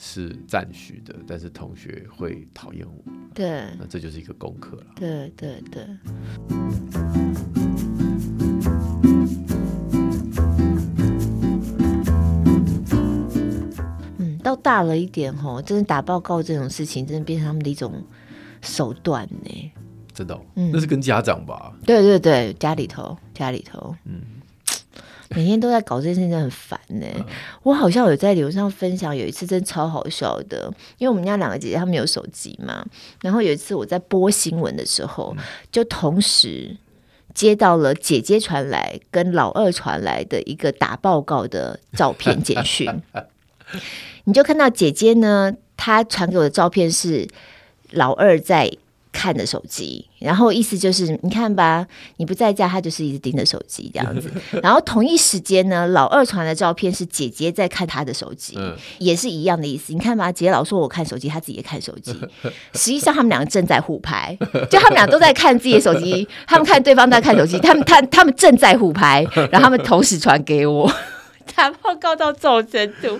[0.00, 3.12] 是赞许的，但是同学会讨厌我。
[3.34, 4.86] 对，那这就是一个功课了。
[4.94, 5.84] 对对对。
[14.18, 18.00] 嗯，到大了一点吼，真的打报告这种事情，真的变成他们的一种
[18.62, 19.72] 手段呢。
[20.14, 21.76] 真的、哦，嗯，那是跟家长吧？
[21.84, 24.20] 对对对，家里头，家里头，嗯。
[25.30, 27.06] 每天都在搞这件事情，真的很烦呢、
[27.62, 32.84] 我好像有在流上分享，有一次真的超好笑的，因为我们家两个姐姐她们有手机嘛，
[33.20, 36.76] 然后有一次我在播新闻的时候，嗯、就同时
[37.34, 42.90] 接到了姐姐传来跟老二传来的一个打报告的照片简讯，
[44.24, 47.28] 你就看到姐姐呢，她传给我的照片是
[47.90, 48.70] 老二在。
[49.18, 51.84] 看着手机，然后意思就是你看吧，
[52.18, 54.30] 你不在家，他就是一直盯着手机这样子。
[54.62, 59.92] 然后同一时间呢，老二传的照片是姐姐在看他的手机，嗯、也是一样的意思。
[59.92, 62.12] 你看吧，姐姐老说我看手机，他自己也看手机。
[62.74, 64.38] 实际上他们两个正在互拍，
[64.70, 70.88] 就他们俩都在看自己的手机， 他们看对方在看手机，他们他他们正在互拍，然后他们同时传给我。
[71.54, 73.08] 打报告到这种程度，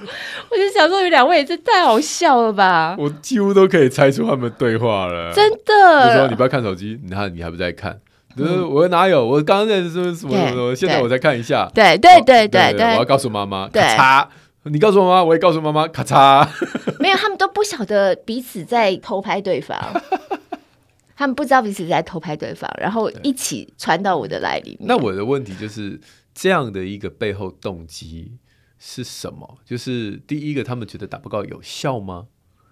[0.50, 2.94] 我就想说，你两位也是太好笑了吧？
[2.98, 6.10] 我几乎都可以猜出他们对话了，真的。
[6.10, 7.98] 你说你不要看手机，你看你还不在看，
[8.36, 9.26] 就是、我哪有？
[9.26, 10.74] 我刚刚在说什么什么什么？
[10.74, 11.70] 现在我再看一下。
[11.74, 13.68] 对对对对对，我要告诉妈妈。
[13.68, 14.26] 咔嚓！
[14.64, 15.88] 你告诉我妈妈，我也告诉妈妈。
[15.88, 16.46] 咔嚓！
[17.00, 19.76] 没有，他们都不晓得彼此在偷拍对方。
[21.16, 24.86] 他们不知道彼此在偷拍对方，然后一起传到我的来里面。
[24.86, 25.98] 那我的问题就是
[26.40, 28.38] 这样的一个背后动机
[28.78, 29.58] 是什么？
[29.64, 32.26] 就是第一个，他们觉得打报告有效吗？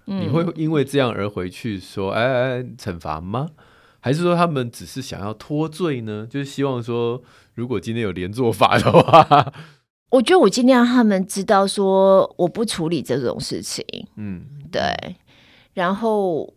[0.07, 3.49] 嗯、你会因为这样而回去说哎哎哎惩罚吗？
[3.99, 6.29] 还是说他们只是想要脱罪呢？
[6.31, 7.21] 就是希望说，
[7.55, 9.53] 如果今天有连坐法的话，
[10.11, 13.85] 我觉得我尽量让他们知道说我不处理这种事情。
[14.15, 14.81] 嗯，对。
[15.75, 16.55] 然后，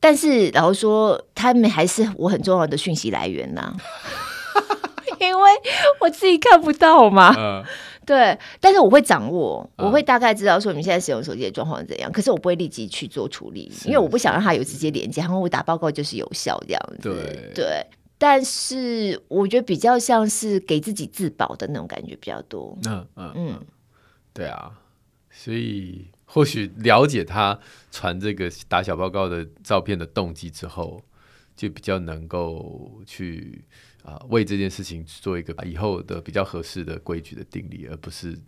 [0.00, 3.76] 但是然后说他们还是我很重要的讯息来源呐、啊，
[5.20, 5.50] 因为
[6.00, 7.34] 我自己看不到嘛。
[7.34, 7.64] 呃
[8.06, 16.98] 对，但是我会掌握，我会大概知道说你们现在使用手机的状况怎样，嗯、可是我不会立即去做处理，因为我不想让它有直接连接，然后我打报告就是有效这样子。
[17.02, 22.78] 对，对，但是我觉得比较像是给自己自保的那种感觉比较多。
[22.84, 23.60] 嗯嗯嗯，
[24.32, 24.70] 对啊，
[25.32, 27.58] 所以或许了解他
[27.90, 31.02] 传这个打小报告的照片的动机之后，
[31.56, 33.64] 就比较能够去。
[34.06, 38.38] 啊，为这件事情做一个以后的比较合适的规矩的定理，而不是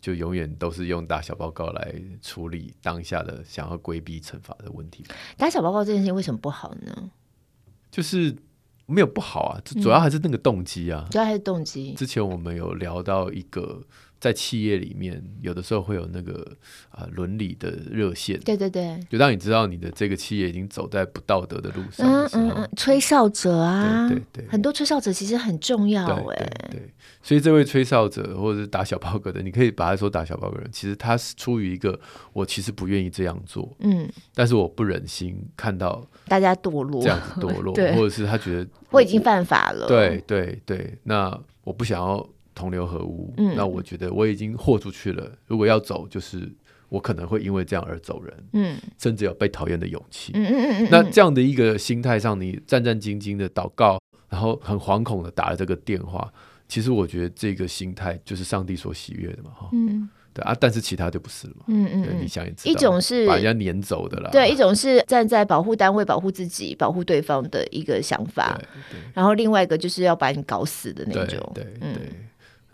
[0.00, 5.04] 就永远都是用打小报告来处理当下的想要规避惩罚的问题。
[5.36, 7.10] 打小报告这件事情为什么不好呢？
[7.90, 8.36] 就是
[8.86, 11.94] 没有不好啊，主要还是那个动机啊，嗯，主要还是动机。
[11.94, 13.82] 之前我们有聊到一个。
[14.22, 16.46] 在企业里面，有的时候会有那个
[16.90, 26.36] 啊伦理的热线，对对对，就让你知道你的这个企业已经走在不道德的路上的，嗯嗯嗯，吹哨者啊，对对对，很多吹哨者其实很重要哎，
[26.70, 31.98] 对，对，所以这位吹哨者或者是打小报告的，你可以把他说打小报告人，其实他是出于一个
[32.32, 42.24] 我其实不愿意这样做，嗯，但是我不忍心看到大家堕落这样子堕落， 或者是他觉得 我已经犯法了，对对对，那我不想要。
[42.54, 45.30] 同流合污，嗯，那我觉得我已经豁出去了。
[45.46, 46.50] 如果要走，就是
[46.88, 56.30] 我可能会因为这样而走人，嗯，甚至有被讨厌的勇气，嗯嗯嗯，那这样的一个心态上，你战战兢兢的祷告，然后很惶恐的打了这个电话，
[56.68, 68.60] 其实我觉得这个心态就是上帝所喜悦的嘛，哈，嗯，对啊，但是其他就不是了嘛，嗯嗯，你想也知道，一种是把人家撵走的啦，对，一种是站在保护单位保护自己、保护对方的一个想法，
[69.14, 71.92] 然后另外一个就是要把你搞死的那种，对对。
[71.94, 72.12] 对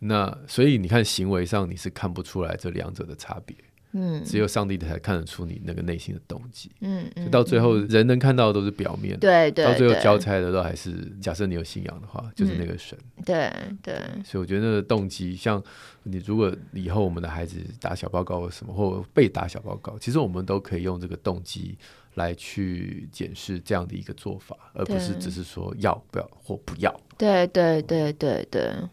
[0.00, 3.56] 那所以你看，行为上你是看不出来这两者的差别，
[3.92, 13.50] 嗯，只有上帝才看得出你那个内心的动机，嗯，嗯，到最后人能看到的都是表面，对对，到最后交差的都还是假设你有信仰的话，就是那个神，对
[13.82, 15.62] 对，所以我觉得那个动机，像
[16.02, 21.76] 你如果以后我们的孩子打小报告或什么，或被打小报告，其实我们都可以用这个动机
[22.14, 28.62] 来去检视这样的一个做法，而不是只是说要不要或不要，对对对对对。
[28.62, 28.88] 嗯，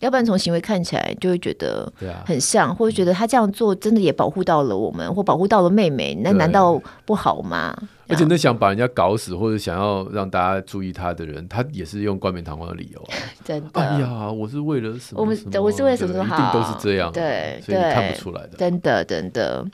[0.00, 1.92] 要不然从行为看起来就会觉得
[2.24, 7.76] 很像，啊、或者觉得他这样做真的也保护到了我们，或保护到了妹妹，那难道不好吗？
[8.08, 13.14] 而且那想把人家搞死，或者想要让大家注意他的人，他也是用冠冕堂皇的理由啊。
[13.44, 15.20] 真的，哎呀，我是为了什么？
[15.20, 16.36] 我们我是为了什么好？
[16.36, 18.56] 一定都是这样，对，所以你看不出来的。
[18.58, 19.64] 真的，真的。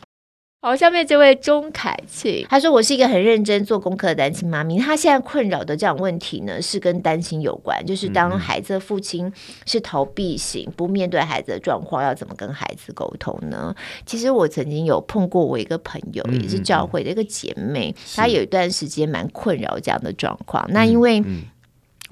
[0.60, 4.76] 好，下面这位钟凯庆，他说：“我是一个很认真做功课的单亲妈咪。
[4.76, 9.32] 他现在困扰的这样问题呢，是跟单亲有关，就是当孩子的父亲
[9.66, 13.72] 是逃避型，不面对孩子的状况，要怎么跟孩子沟通呢？
[14.04, 20.66] 其实我曾经有碰过我一个朋友，也是教会的一个姐妹，她有一段时间蛮困扰这样的状况。
[20.70, 21.22] 那因为……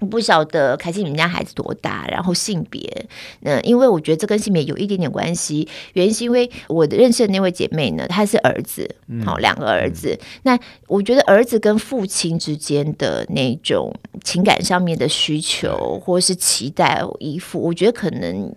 [0.01, 3.07] 我不晓得凯西你们家孩子多大，然后性别，
[3.41, 5.67] 那因为我觉得这跟性别有一点点关系。
[5.95, 8.89] 原因是因为我的认识的那位姐妹呢，她是儿子，
[9.25, 10.13] 好、嗯、两个儿子。
[10.13, 18.55] 嗯、那我觉得儿子跟父亲之间的那种情感上面的需求，或是期待依附，我觉得可能。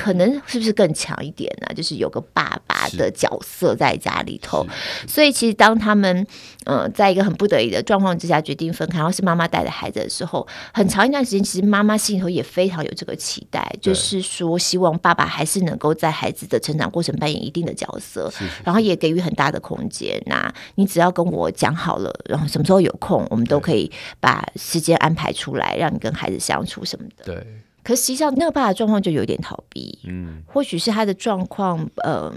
[0.00, 1.74] 可能是不是更强一点呢？
[1.74, 4.66] 就是有个爸爸的角色在家里头，
[5.06, 6.26] 所以其实当他们
[6.64, 18.32] 嗯、呃，在一个很不得已的状况之下决定分开，然后是妈妈带着孩子的时候，很长一段时间，其实妈妈心里头也非常有这个期待，就是说希望爸爸还是能够在孩子的成长过程扮演一定的角色，
[18.64, 20.18] 然后也给予很大的空间。
[20.24, 27.24] 那你只要跟我讲好了，然后什么时候有空，我们都可以把时间安排出来，让你跟孩子相处什么的。
[27.34, 27.46] 对。
[27.90, 32.34] 可实际上，那个爸爸状况就有点逃避，嗯，或许是他的状况，嗯、呃，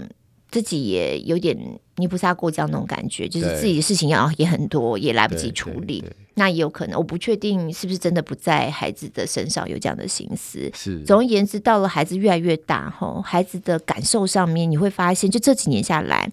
[0.50, 1.56] 自己也有点
[1.94, 6.02] 泥菩萨过江那种感觉，就是自己的事情要也很多，也来不及处理。
[6.34, 10.68] 那也有可能，我不确定是不是真的不在孩子的身上有这样的心思。
[10.74, 16.28] 是，总而言之，到了孩子越来越大后，孩子的感受上面，你会发现，就这几年下来，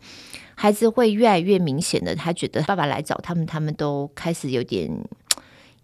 [0.56, 4.92] 孩子会越来越明显的，他觉得爸爸来找他们，他们都开始有点。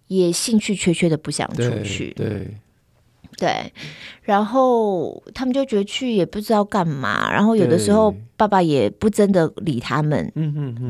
[0.07, 2.13] 也兴趣缺缺的不想出去。
[2.15, 2.25] 对。
[2.25, 2.57] 对
[3.37, 3.71] 对，
[4.23, 10.33] 然后他们就觉得去也不知道干嘛，然后有的时候爸爸也不真的理他们，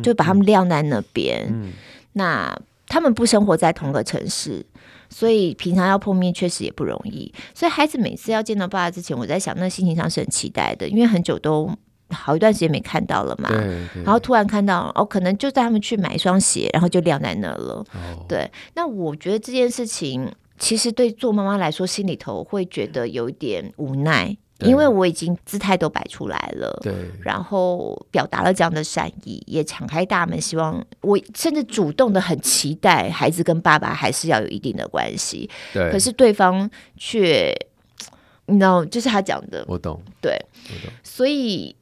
[0.01, 1.45] 就把他们晾在那边。
[1.49, 1.73] 嗯、
[2.13, 4.65] 那他们不生活在同个城市，
[5.09, 7.29] 所以平常要碰面确实也不容易。
[7.53, 11.69] 所以孩子每次要见到爸爸之前，我在想，那心情上是很期待的，因为很久都
[12.11, 13.49] 好一段时间没看到了嘛。
[14.05, 17.85] 然后突然看到，哦，可能就带他们去买一双鞋，然后就晾在那了。
[17.93, 20.31] 哦、对，那我觉得这件事情。
[20.57, 35.91] 其实对做妈妈来说，心里头会觉得有点无奈，因为我已经姿态都摆出来了，对，然后表达了这样的善意，也敞开大门，希望我甚至主动的很期待孩子跟爸爸还是要有一定的关系，对。
[35.91, 37.55] 可是对方却，
[38.47, 40.33] 你知道，就是他讲的，我懂，对，
[40.69, 41.75] 我懂，所以。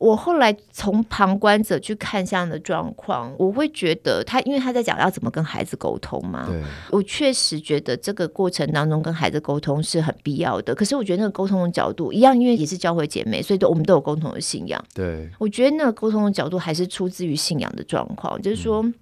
[0.00, 6.46] 我后来从旁观者去看这样的状况，我会觉得他，因为他在讲要怎么跟孩子沟通嘛。
[6.46, 6.62] 对。
[6.90, 10.74] 我确实觉得这个过程当中跟孩子沟通是很必要的。
[10.74, 14.82] 可是我觉得那个沟通的角度一样，因为也是教会姐妹，所以都我们都有共同的信仰。
[14.94, 15.28] 对。
[15.38, 18.82] 我觉得那个沟通的角度还是出自于信仰的状况，就是说。
[18.82, 18.94] 嗯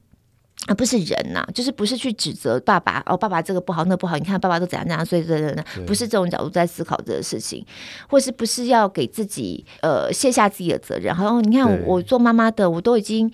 [0.67, 7.65] 啊，不是人呐、啊，就是不是去指责爸爸哦，爸爸这个不好，那、不好，你看爸爸都怎样怎样，所以等等等，不是这种角度在思考这个事情，
[8.09, 11.05] 或是不是要给自己呃卸下自己的责任？
[11.07, 13.33] 然后你看我，我做妈妈的，我都已经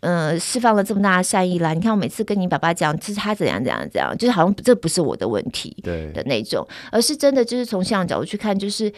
[0.00, 1.74] 呃释放了这么大的善意啦。
[1.74, 8.90] 你看我每次跟你爸爸讲，其实他怎样怎样怎样，就是好像这不是我的问题的那种，而是真的就是从信仰角度去看，就是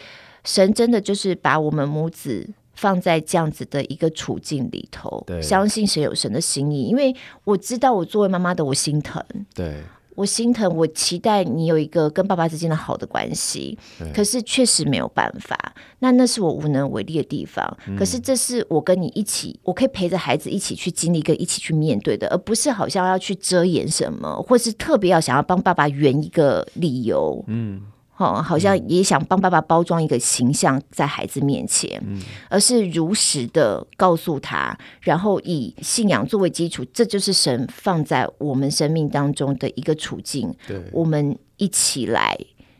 [0.45, 2.47] 神真的就是把我们母子。
[2.73, 9.81] 放在这样子的一个处境里头，相信神有神的心意，因为我知道我作为妈妈的，我心疼，对，
[10.15, 13.77] 我心疼，我期待你有一个跟爸爸之间的好的关系，
[14.13, 15.57] 可是确实没有办法，
[15.99, 17.77] 那那是我无能为力的地方。
[17.87, 27.81] 嗯、可是这是我跟你一起，我可以陪着孩子一起去经历，跟一起去面对的，而不是好像要去遮掩什么，或是特别要想要帮爸爸圆一个理由，嗯。
[28.17, 42.37] 哦，好像也想帮爸爸包装一个形象在孩子面前，嗯、而是如实的告诉他，然后以信仰作为基础，这就是神放在我们生命当中的一个处境，对，我们一起来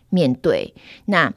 [0.09, 0.73] 面对，
[1.05, 1.33] 那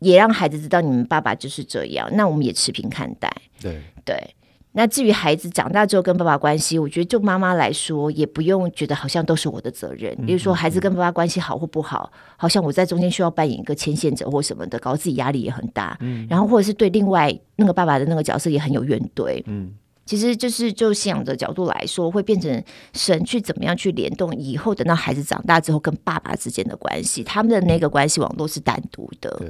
[0.00, 3.82] 也让孩子知道你们爸爸就是这样，那我们也持平看待，对。
[4.04, 4.34] 对。
[4.72, 10.14] 那至于孩子长大之后跟爸爸关系，我觉得就妈妈来说，也不用觉得好像都是我的责任。
[10.26, 15.96] 比如说孩子跟爸爸关系好或不好，好像我在中间需要扮演一个牵线者或什么的，搞得自己压力也很大。
[16.00, 19.42] 嗯，然后或者是对另外那个爸爸的那个角色也很有怨怼。
[19.46, 19.72] 嗯，
[20.04, 22.62] 其实就是就信仰的角度来说，会变成
[22.92, 29.42] 神去怎么样去联动以后等到孩子长大之后跟爸爸之间的关系，他们的那个关系网络是单独的，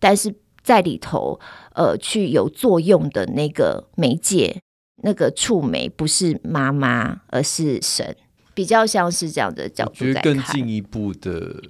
[0.00, 0.34] 但是。
[0.64, 1.38] 在里头，
[1.74, 4.62] 呃，去有作用的那个媒介，
[5.02, 8.16] 那个触媒不是妈妈，而是神，
[8.54, 9.92] 比较像是这样的角度。
[9.92, 11.62] 觉得更进一步的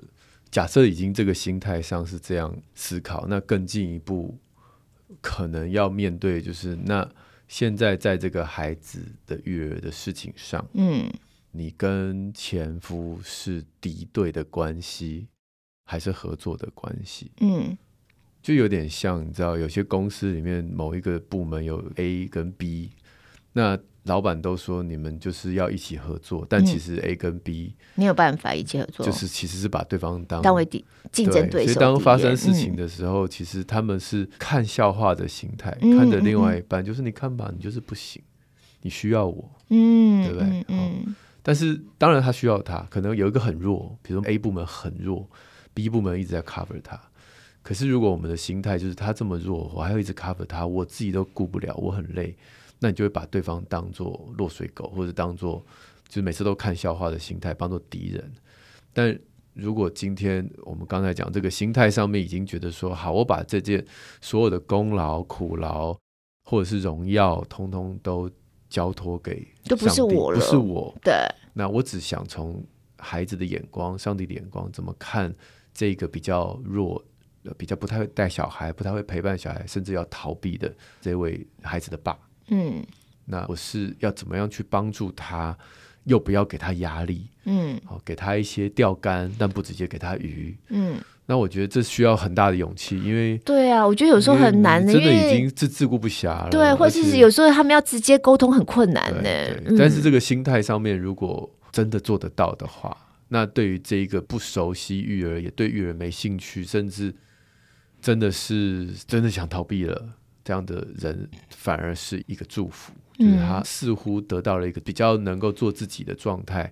[0.48, 4.38] 假设，已经这个心态上是这样思考，那更进一步
[5.20, 7.10] 可能要面对，就是那
[7.48, 11.10] 现在在这个孩子的育儿的事情上，嗯，
[11.50, 15.26] 你跟前夫是敌对的关系，
[15.84, 17.32] 还是合作的关系？
[17.40, 17.76] 嗯。
[18.44, 22.90] 就有点像，你知道，有些公司里面某一个部门有 A 跟 B，
[23.54, 31.72] 那老板都说你们就是要一起合作，但其实 A 跟 B 没有办法一起合作，就是其实是把对方当当为敌竞争对手。
[31.72, 38.22] 所以当发生事情的时候，嗯、其实他们是看笑话的心态，嗯、看着另外一半，就是你看吧，你就是不行，
[38.82, 40.46] 你需要我，嗯，对不对？
[40.46, 45.26] 嗯，嗯，但是当然他需要他，可能有一个很弱，比如说 A 部门很弱
[45.72, 47.00] ，B 部门一直在 cover 他。
[47.64, 52.36] 可是，如果我们的心态就是他这么弱，我还要一直 cover 他，我自己都顾不了，我很累，
[52.78, 55.64] 那你就会把对方当做落水狗，或者当做
[56.06, 58.30] 就是每次都看笑话的心态，当做敌人。
[58.92, 59.18] 但
[59.54, 63.82] 如果今天我们刚才讲这个心态上面已经觉得说，好，我把这件
[64.20, 65.96] 所有的功劳、苦劳
[66.44, 68.30] 或者是荣耀，通通都
[68.68, 70.94] 交托给都不是我了，不是我。
[71.02, 71.14] 对，
[71.54, 72.62] 那我只想从
[72.98, 75.34] 孩子的眼光、上帝的眼光，怎么看
[75.72, 77.02] 这个比较弱。
[77.58, 82.16] 比较不太会带小孩，不太会陪伴小孩，甚至要逃避的这位孩子的爸，
[82.48, 82.82] 嗯，
[83.26, 85.56] 那我是要怎么样去帮助他，
[86.04, 99.30] 又不要给他压力，嗯，好，给他一些钓竿，但不直接给他鱼，嗯，那我觉得这需要很大的勇气，因为对啊，我觉得有时候很难的，真的已经自自顾不暇了，对，或者是有时候他们要直接沟通很困难呢，
[99.66, 102.96] 嗯，但是这个心态上面，如果真的做得到的话，
[103.28, 107.12] 那对于这一个不熟悉育儿，也对育儿没兴趣，甚至
[108.04, 110.10] 真的是真的想逃避了，
[110.44, 116.70] 这样的人反而是一个祝福，嗯、就是他似乎得到了一个比较能够做自己的状态，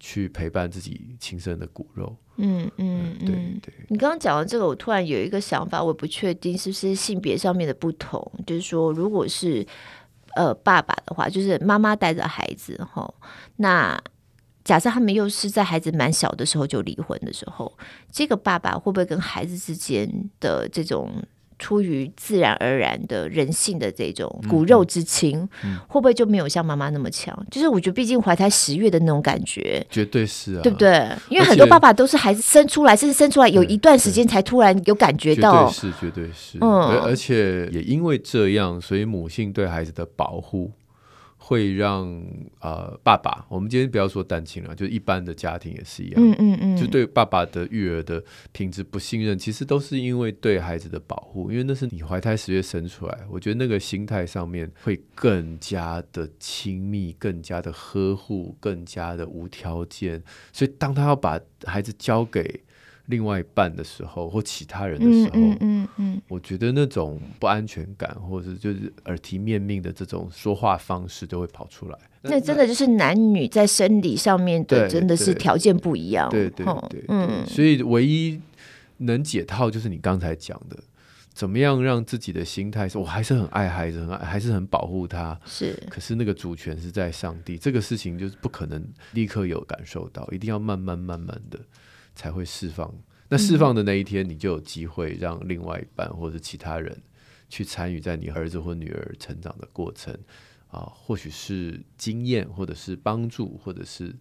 [0.00, 2.16] 去陪伴自己亲生的骨肉。
[2.38, 3.28] 嗯嗯，嗯，对
[3.62, 3.72] 对。
[3.90, 9.64] 你刚刚讲的这个，我突然有一个想法，我不确定是不是性别上面的不同，就是说，如果是
[10.34, 13.14] 呃爸爸的话，就是妈妈带着孩子哈，
[13.54, 14.02] 那
[14.64, 17.72] 假设他们又是在孩子蛮小的时候就离婚的时候，
[18.10, 20.08] 这个爸爸会不会跟孩子之间
[20.40, 21.10] 的这种？
[21.58, 25.48] 出于自然而然的人性的这种骨肉之情，
[25.86, 27.38] 会不会就没有像妈妈那么强？
[27.52, 31.08] 就是我觉得，毕竟怀胎十月的那种感觉，绝对是啊，对不对？
[31.28, 36.58] 因为很多爸爸都是孩子生出来，甚至生出来有一段时间才突然有感觉到，绝对是，绝对是。
[36.60, 40.72] 嗯，而且也因为这样，所以母性对孩子的保护。
[41.52, 42.10] 会让
[42.60, 60.22] 呃爸爸，我们今天不要说单亲了，就一般的家庭也是一样，嗯嗯嗯，就对爸爸的育儿的品质不信任，其实都是因为对孩子的保护，因为那是你怀胎十月生出来，我觉得那个心态上面会更加的亲密，更加的呵护，更加的无条件，
[60.54, 62.62] 所以当他要把孩子交给。
[63.06, 71.98] 另外一半的时候，或其他人的时候，嗯嗯嗯，我觉得那种不安全感，或者是就是耳提面命的这种说话方式，就会跑出来。
[72.22, 76.30] 那真的就是男女在生理上面的，真的是条件不一样。
[76.30, 77.44] 对对对，嗯。
[77.44, 78.40] 所以唯一
[78.98, 80.78] 能解套，就是你刚才讲的，
[81.34, 85.36] 怎么样让自己的心态是，我还是很爱孩子，很爱，还是很保护他。
[85.44, 85.76] 是。
[85.90, 88.80] 可是那个主权是在上帝，这个事情就是不可能
[89.14, 91.58] 立刻有感受到，一定要慢慢慢慢的。
[92.14, 92.92] 才会释放。
[93.28, 96.94] 那释放的那一天，你就有机会让另外一半或者其他人
[97.48, 100.14] 去参与在你儿子或女儿成长的过程
[100.68, 104.14] 啊，或许是经验，或者是帮助，或者是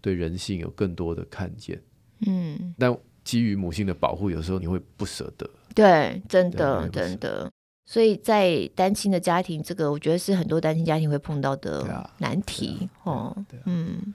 [0.00, 1.82] 对人性有更多的看见。
[2.26, 5.48] 嗯，但基于母性的保护，有时候你会不舍得。
[5.74, 7.50] 对，真的，真的。
[7.86, 12.88] 所以在单亲的家庭，这个我觉得是很多单亲家庭会碰到的难题。
[13.02, 13.36] 哦，
[13.66, 14.14] 嗯。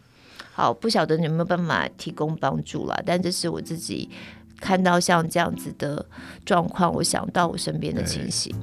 [0.52, 4.10] 好，不晓得你有没有办法提供帮助啦，但这是我自己
[4.60, 6.06] 看到像这样子的
[6.45, 8.54] 状况，我想到我身边的情形。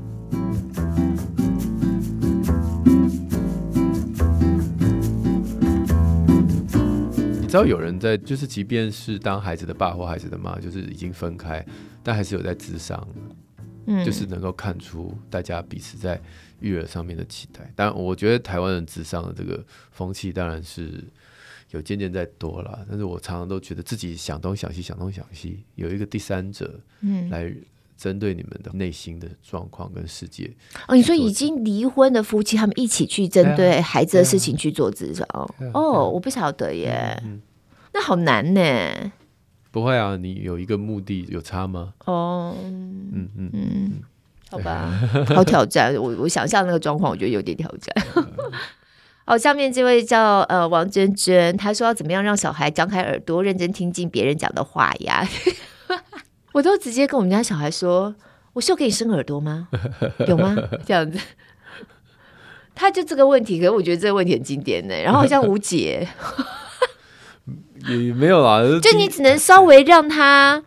[7.41, 11.65] 你知道有人在，就是即便是当孩子的爸或孩子的妈，就是已经分开，
[12.03, 13.09] 但还是有在智商，
[13.87, 16.21] 嗯，就是能够看出大家彼此在
[16.61, 17.73] 育儿上面的期待。
[17.75, 21.03] 但我觉得台湾人智商的这个风气，当然是。
[21.71, 27.53] 有渐渐在多了，但是我常常都觉得自己想东想西，想东想西，有一个第三者，嗯，来
[27.97, 30.51] 针对你们的内心的状况跟世界。
[30.87, 35.27] 哦，你说已经离婚的夫妻，他们一起去针对孩子的事情去做咨商？
[35.75, 37.41] 哦，我不晓得耶，嗯，
[37.93, 39.13] 那好难呢。
[39.73, 41.95] 不会啊，你有一个目的有差吗？
[42.07, 43.93] 哦，嗯嗯嗯，嗯，
[44.51, 44.91] 好吧，
[45.35, 45.95] 好挑战。
[45.95, 48.07] 我我想象那个状况，我觉得有点挑战。
[49.27, 55.27] 哦，下面这位叫呃王娟娟，她说要怎么样让小孩张开耳朵，认真听进别人讲的话呀？
[56.55, 58.15] 我都直接跟我们家小孩说，
[58.53, 59.69] 我是有给你生耳朵吗？
[60.27, 60.57] 有吗？
[60.87, 61.19] 这样子，
[62.75, 66.09] 他就这个问题，可是我觉得这个问题很经典呢，然后好像无解，
[67.89, 70.63] 也没有啦，就你只能稍微让他。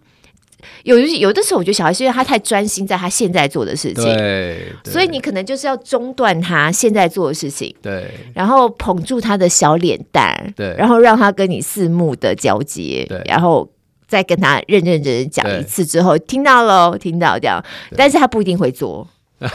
[0.84, 13.70] 有有的时候，我觉得小孩是因为他太专心在他现在做的事情，对，所以你可能就是要中断他现在做的事情，对，然后捧住他的小脸蛋，对，然后让他跟你四目的交接，对，然后
[14.08, 17.64] 再跟他认认真真讲一次之后，听到喽，听到这样，
[17.96, 19.08] 但是他不一定会做。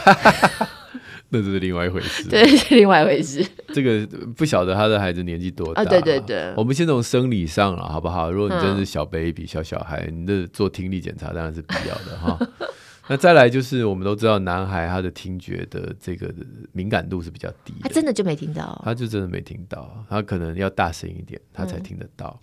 [1.29, 3.43] 那这是另外一回事， 对，是另外一回事。
[3.73, 4.05] 这个
[4.37, 5.81] 不晓得他的孩子年纪多大？
[5.81, 6.53] 啊，对对对。
[6.55, 8.31] 我们先从生理上了，好不好？
[8.31, 12.39] 如果你真是小 baby、嗯、小小孩，你的做听力检查当然是必要的哈。
[13.09, 16.31] 那再来就是，我们都知道，男孩他的听觉的这个
[16.71, 22.39] 敏感度是比较低，他真的就没听到，他就真的没听到，他可能要大声一点，他才听得到。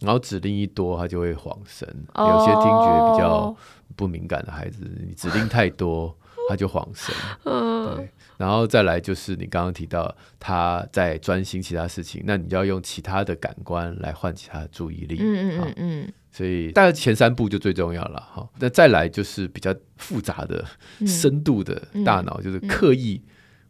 [0.00, 1.88] 嗯、然后指令一多，他就会晃神。
[2.14, 3.56] 哦、有些听觉比较
[3.94, 6.14] 不敏感的孩子，你指令太多。
[6.48, 7.12] 他就晃神，
[7.42, 18.48] 对，然后再来就是你刚刚提到他在专心其他事情，那你就要用其他的感官来唤起他的注意力，嗯嗯嗯，所以大概前三步就最重要了哈。
[18.58, 20.64] 那再来就是比较复杂的、
[21.06, 23.22] 深度的大脑，就是刻意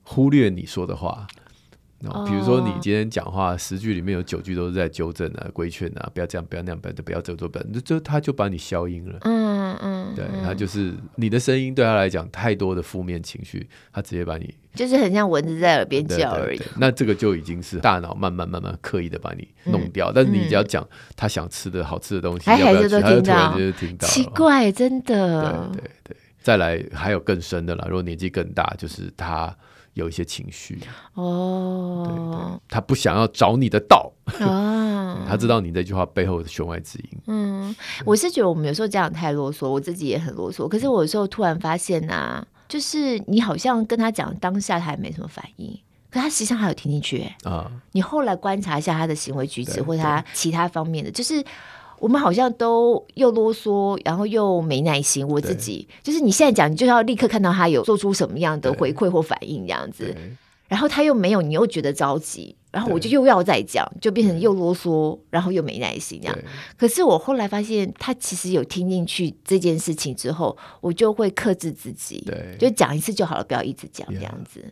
[0.03, 1.27] 忽略你说的话。
[1.99, 9.19] 比如说，你今天讲话十句里面有九句都是在纠正啊、规劝啊，不要这样，不要那样，不要不要这么做，不要就他就把你消音了。
[9.23, 16.61] 嗯嗯嗯，对，他就是你的声音对他来讲太多的负面情绪，他直接把你就是很像蚊子在耳边叫而已。
[16.79, 20.13] 那这个就已经是大脑慢慢慢慢刻意的把你弄掉。
[20.13, 20.87] 但是你只要讲
[21.17, 24.07] 他想吃的好吃的东西，要不要吃，他就突然就听到。
[24.07, 25.71] 奇怪，真的。
[25.73, 29.57] 对对对，再来还有更深的啦，如果年纪更大，就是他。
[29.97, 30.79] 有一些情绪
[31.15, 37.19] 哦对对，他不想要找你的道哦， 他知道你这句话背后的弦外之音。
[37.27, 37.75] 嗯，
[38.05, 40.69] 我是觉得我们有时候家长太啰嗦，我自己也很啰嗦。
[40.69, 45.71] 可是我有时候突然发现啊，就是你好像跟他讲当下，他也没什么反应，
[46.11, 47.71] 可他实际上还有听进去啊。
[47.93, 51.43] 你后来观察一下他的行为举止，或他其他方面的，就是。
[51.99, 55.27] 我们好像都又啰嗦，然后又没耐心。
[55.27, 60.15] 我自己就是你现在讲，你就要立刻看到他有做出什么样的回馈或反应这样子，
[60.69, 66.39] 然后他又没有，你又觉得着急，然后我就又要再讲，就变成又啰嗦，然后又没耐心这样。
[66.77, 74.65] 可是我后来发现，他其实有听进去这件事情之后，我就会克制自己，对，就讲一次就好了，不要一直讲这样子。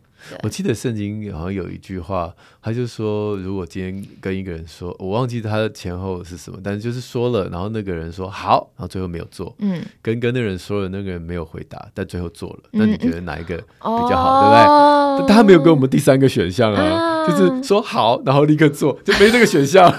[0.43, 14.64] 我记得圣经好像有一句话，他就说，如果今天跟一个人说，我忘记他的前后是什么，但是就是说了，然后那个人说好，然后最后没有做，嗯，跟跟那个人说了，那个人没有回答，但最后做了，那你觉得哪一个比较好，嗯、对不对？
[14.64, 19.93] 哦、但他没有给我们第三个选项啊，啊，就是说好，然后立刻做，就没这个选项。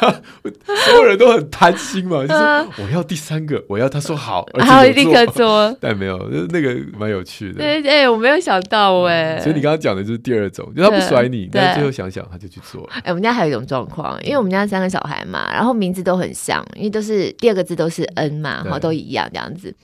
[0.84, 7.58] 所有人都很贪心嘛，就是我要第三个，我要他说好，然后立刻做， 但没有，就是那个蛮有趣的。
[7.58, 9.38] 对对，我没有想到哎。
[9.40, 12.88] 所以你刚刚讲的就是第二种，就是他不甩你，但最后想想他就去做。
[13.02, 19.74] 哎，我们家还有一种状况，因为我们家三个小孩嘛，然后名字都很像，因为都是第二个字都是 N 嘛，然后都一样这样子，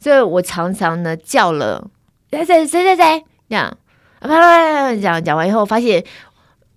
[0.00, 1.90] 所以我常常呢叫了
[2.30, 3.76] 谁谁谁谁谁这样，
[4.20, 6.04] 啪啪啪讲讲完以后，发现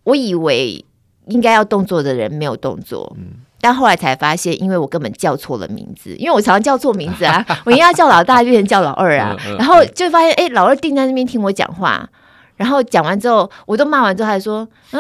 [0.04, 0.86] 我以为。
[1.28, 12.10] 应该要动作的人没有动作，嗯，但后来才发现，因为我根本叫错了名字，因为我常常叫错名字啊， 我应该要叫老大，变成叫老二啊，然后就发现，哎，老二定在那边听我讲话，
[12.58, 15.00] 然后讲完之后，我都骂完之后，还说，啊，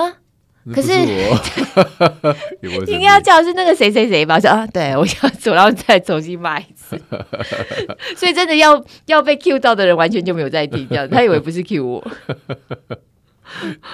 [0.74, 0.92] 可是
[2.88, 4.40] 应该要叫的是那个谁谁谁吧？
[4.40, 7.02] 说啊，对我要走，然后再重新骂一次，
[8.16, 12.08] 所以真的要要被 Q 到的人，完全就没有在听，这样他以为不是 Q 我。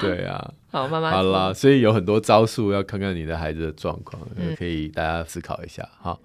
[0.02, 5.88] 对啊，好，慢慢好了，所以有很多招数，要看看你的孩子的状况，嗯、可以大家思考一下。
[6.00, 6.20] 哈，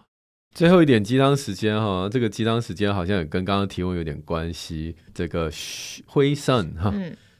[0.53, 4.97] 最后一点鸡汤时间哈，这个鸡汤时间好像也跟刚刚提问有点关系。
[5.15, 5.51] 这个
[6.07, 6.93] 辉胜哈，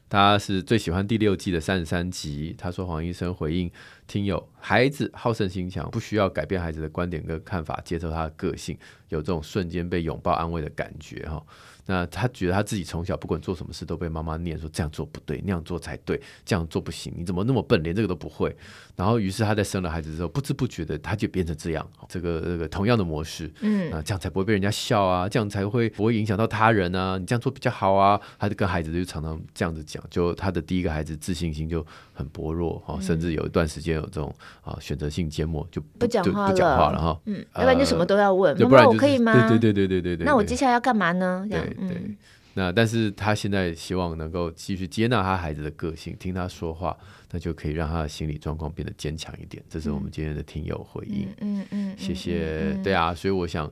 [0.09, 3.69] 他是最喜欢第六季的三十三集，他说黄医生回应
[4.07, 8.77] 听友，孩子好胜心强，不需要改变孩子的观点跟看法，接受他的个性，
[9.09, 11.43] 有这种瞬间被拥抱安慰的感觉哈。
[11.85, 18.55] 那他觉得他自己从小不管做什么事都被妈妈念说，这样做不对，那样做才对，这样做不行，你怎么那么笨，连这个都不会？
[18.95, 39.33] 然后于是他在生了孩子之后，不知不觉的他就变成这样，这个这个同样的模式，嗯，啊，这样才不会被人家笑啊，这样才会不会影响到他人啊，你这样做比较好啊，他就跟孩子就常常这样子讲，就他的第一个孩子自信心就很薄弱哈，甚至有一段时间有这种啊选择性缄默就不讲话了，不讲话了哈，嗯，要不然就什么都要问，要不然我可以吗？
[39.49, 41.45] 对对对对对对对，那我接下来要干嘛呢？
[41.75, 41.87] 对。
[41.87, 42.17] 对，嗯、
[42.53, 46.95] 那但是他现在希望能够继续接纳他孩子的个性，听他说话，
[47.31, 49.63] 那就可以让他的心理状况变得坚强一点。
[49.69, 52.73] 这是我们今天的听友回应，嗯嗯，谢谢。
[52.83, 53.71] 对啊，所以我想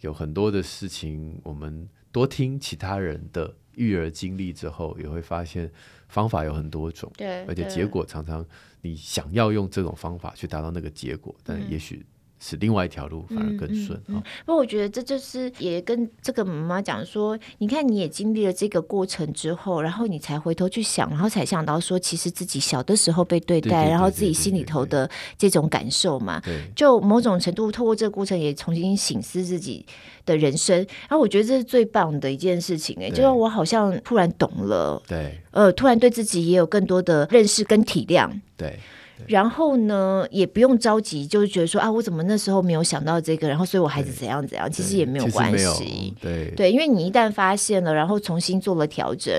[0.00, 5.70] 有很多的事情，我们多听其他人的育儿经历之后，也会发现
[6.08, 8.44] 方法有很多种，对，而且结果常常
[8.80, 12.04] 你想要用这种方法去达到那个结果，但也许。
[12.38, 13.98] 是另外一条路，反而更顺。
[14.06, 26.40] 不、嗯、过、我觉得这就是也跟这个妈妈讲说，你看你也经历了这个过程之后，然后你才回头去想，然后才想到说，其实自己小的时候被对待，然后自己心里头的这种感受嘛。
[26.40, 29.84] 对，就某种程度透过这个过程也重新醒思自己
[30.26, 30.76] 的人生。
[30.76, 38.30] 然后我觉得这是最棒的一件事情哎，就是我好像突然懂了，对，呃，突然对自己也有更多的认识跟体谅。
[38.56, 38.78] 对。
[39.26, 46.14] 然后呢，也不用着急，就是觉得说啊，我怎么那时候没有想到这个，然后所以我孩子怎样怎样，其实也没有关系。
[46.20, 46.52] 对。
[46.56, 49.32] 对，因为你一旦发现了，然后重新做了调整，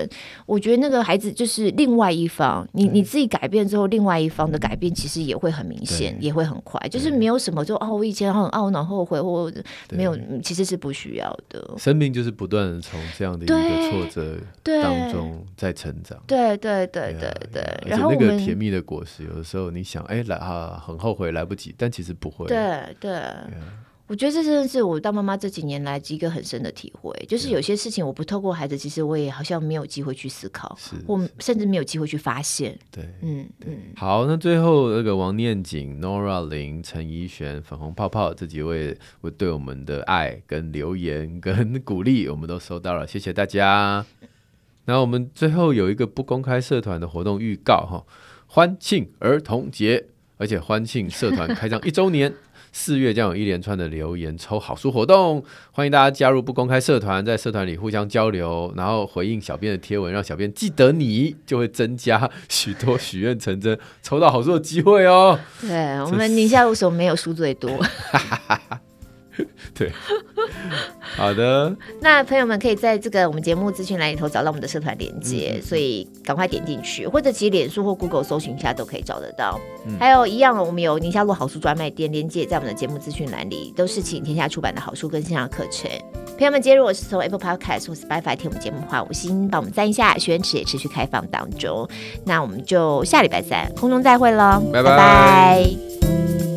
[0.46, 9.50] 我觉得那个孩子就是另外一方，你你自己改变之后，另外一方的改变其实也会很明显，也会很快，就是没有什么就哦，我以前很懊恼后悔或
[9.90, 11.74] 没有，其实是不需要的。
[11.76, 13.54] 生命就是不断的从这样的一个
[13.90, 16.20] 挫折当中在成长。
[16.26, 19.67] 对对对对对，对，然后那个甜蜜的果实，有的时候。
[19.70, 22.46] 你想，哎，来啊，很后悔来不及，但其实不会。
[22.46, 23.46] 对对，yeah.
[24.06, 30.74] 我觉得这真的是我当妈妈这几年来一个很深的体会，就是有些事情我不透过孩子，其实我也好像没有机会去思考，
[31.06, 32.74] 我甚至没有机会去发现。
[32.90, 33.76] 对，嗯嗯。
[33.96, 44.06] 好，那最后那个王念景、Nora 林、陈怡璇、粉红泡泡这几位，我对我们的爱跟留言跟鼓励，我们都收到了，谢谢大家。
[44.86, 48.02] 那我们最后有一个不公开社团的活动预告哈。
[48.50, 50.06] 欢庆儿童节，
[50.38, 52.34] 而且欢庆社团开张一周年。
[52.70, 55.42] 四月将有一连串的留言抽好书活动，
[55.72, 65.38] 欢迎大家加入不公开社团，在社团里互相交流，然后回应小编的贴文，让小编记得你，就会增加许多许愿成真、抽到好书的机会哦。
[65.62, 67.70] 对，我们宁夏路什么没有书最多。
[69.74, 69.92] 对，
[71.16, 71.74] 好的。
[72.00, 79.58] 那朋友们可以在这个我们节目资讯栏里头找到我们的社团连接，嗯、所以赶快点进去，或者其实脸书或 Google 搜寻一下都可以找得到。
[79.86, 85.90] 嗯、还有一样，我们有宁夏路好书专卖店连接，在我们的节目资讯栏里都是请天下出版的好书跟线上课程。
[86.36, 91.88] 朋友们，今天如果是从 Apple Podcast 或 Spotify 听我们节目的话，五星帮我们赞一下，许愿池也持续开放当中。
[92.24, 94.90] 那我们就下礼拜三空中再会喽，拜拜。
[94.90, 96.47] 拜拜。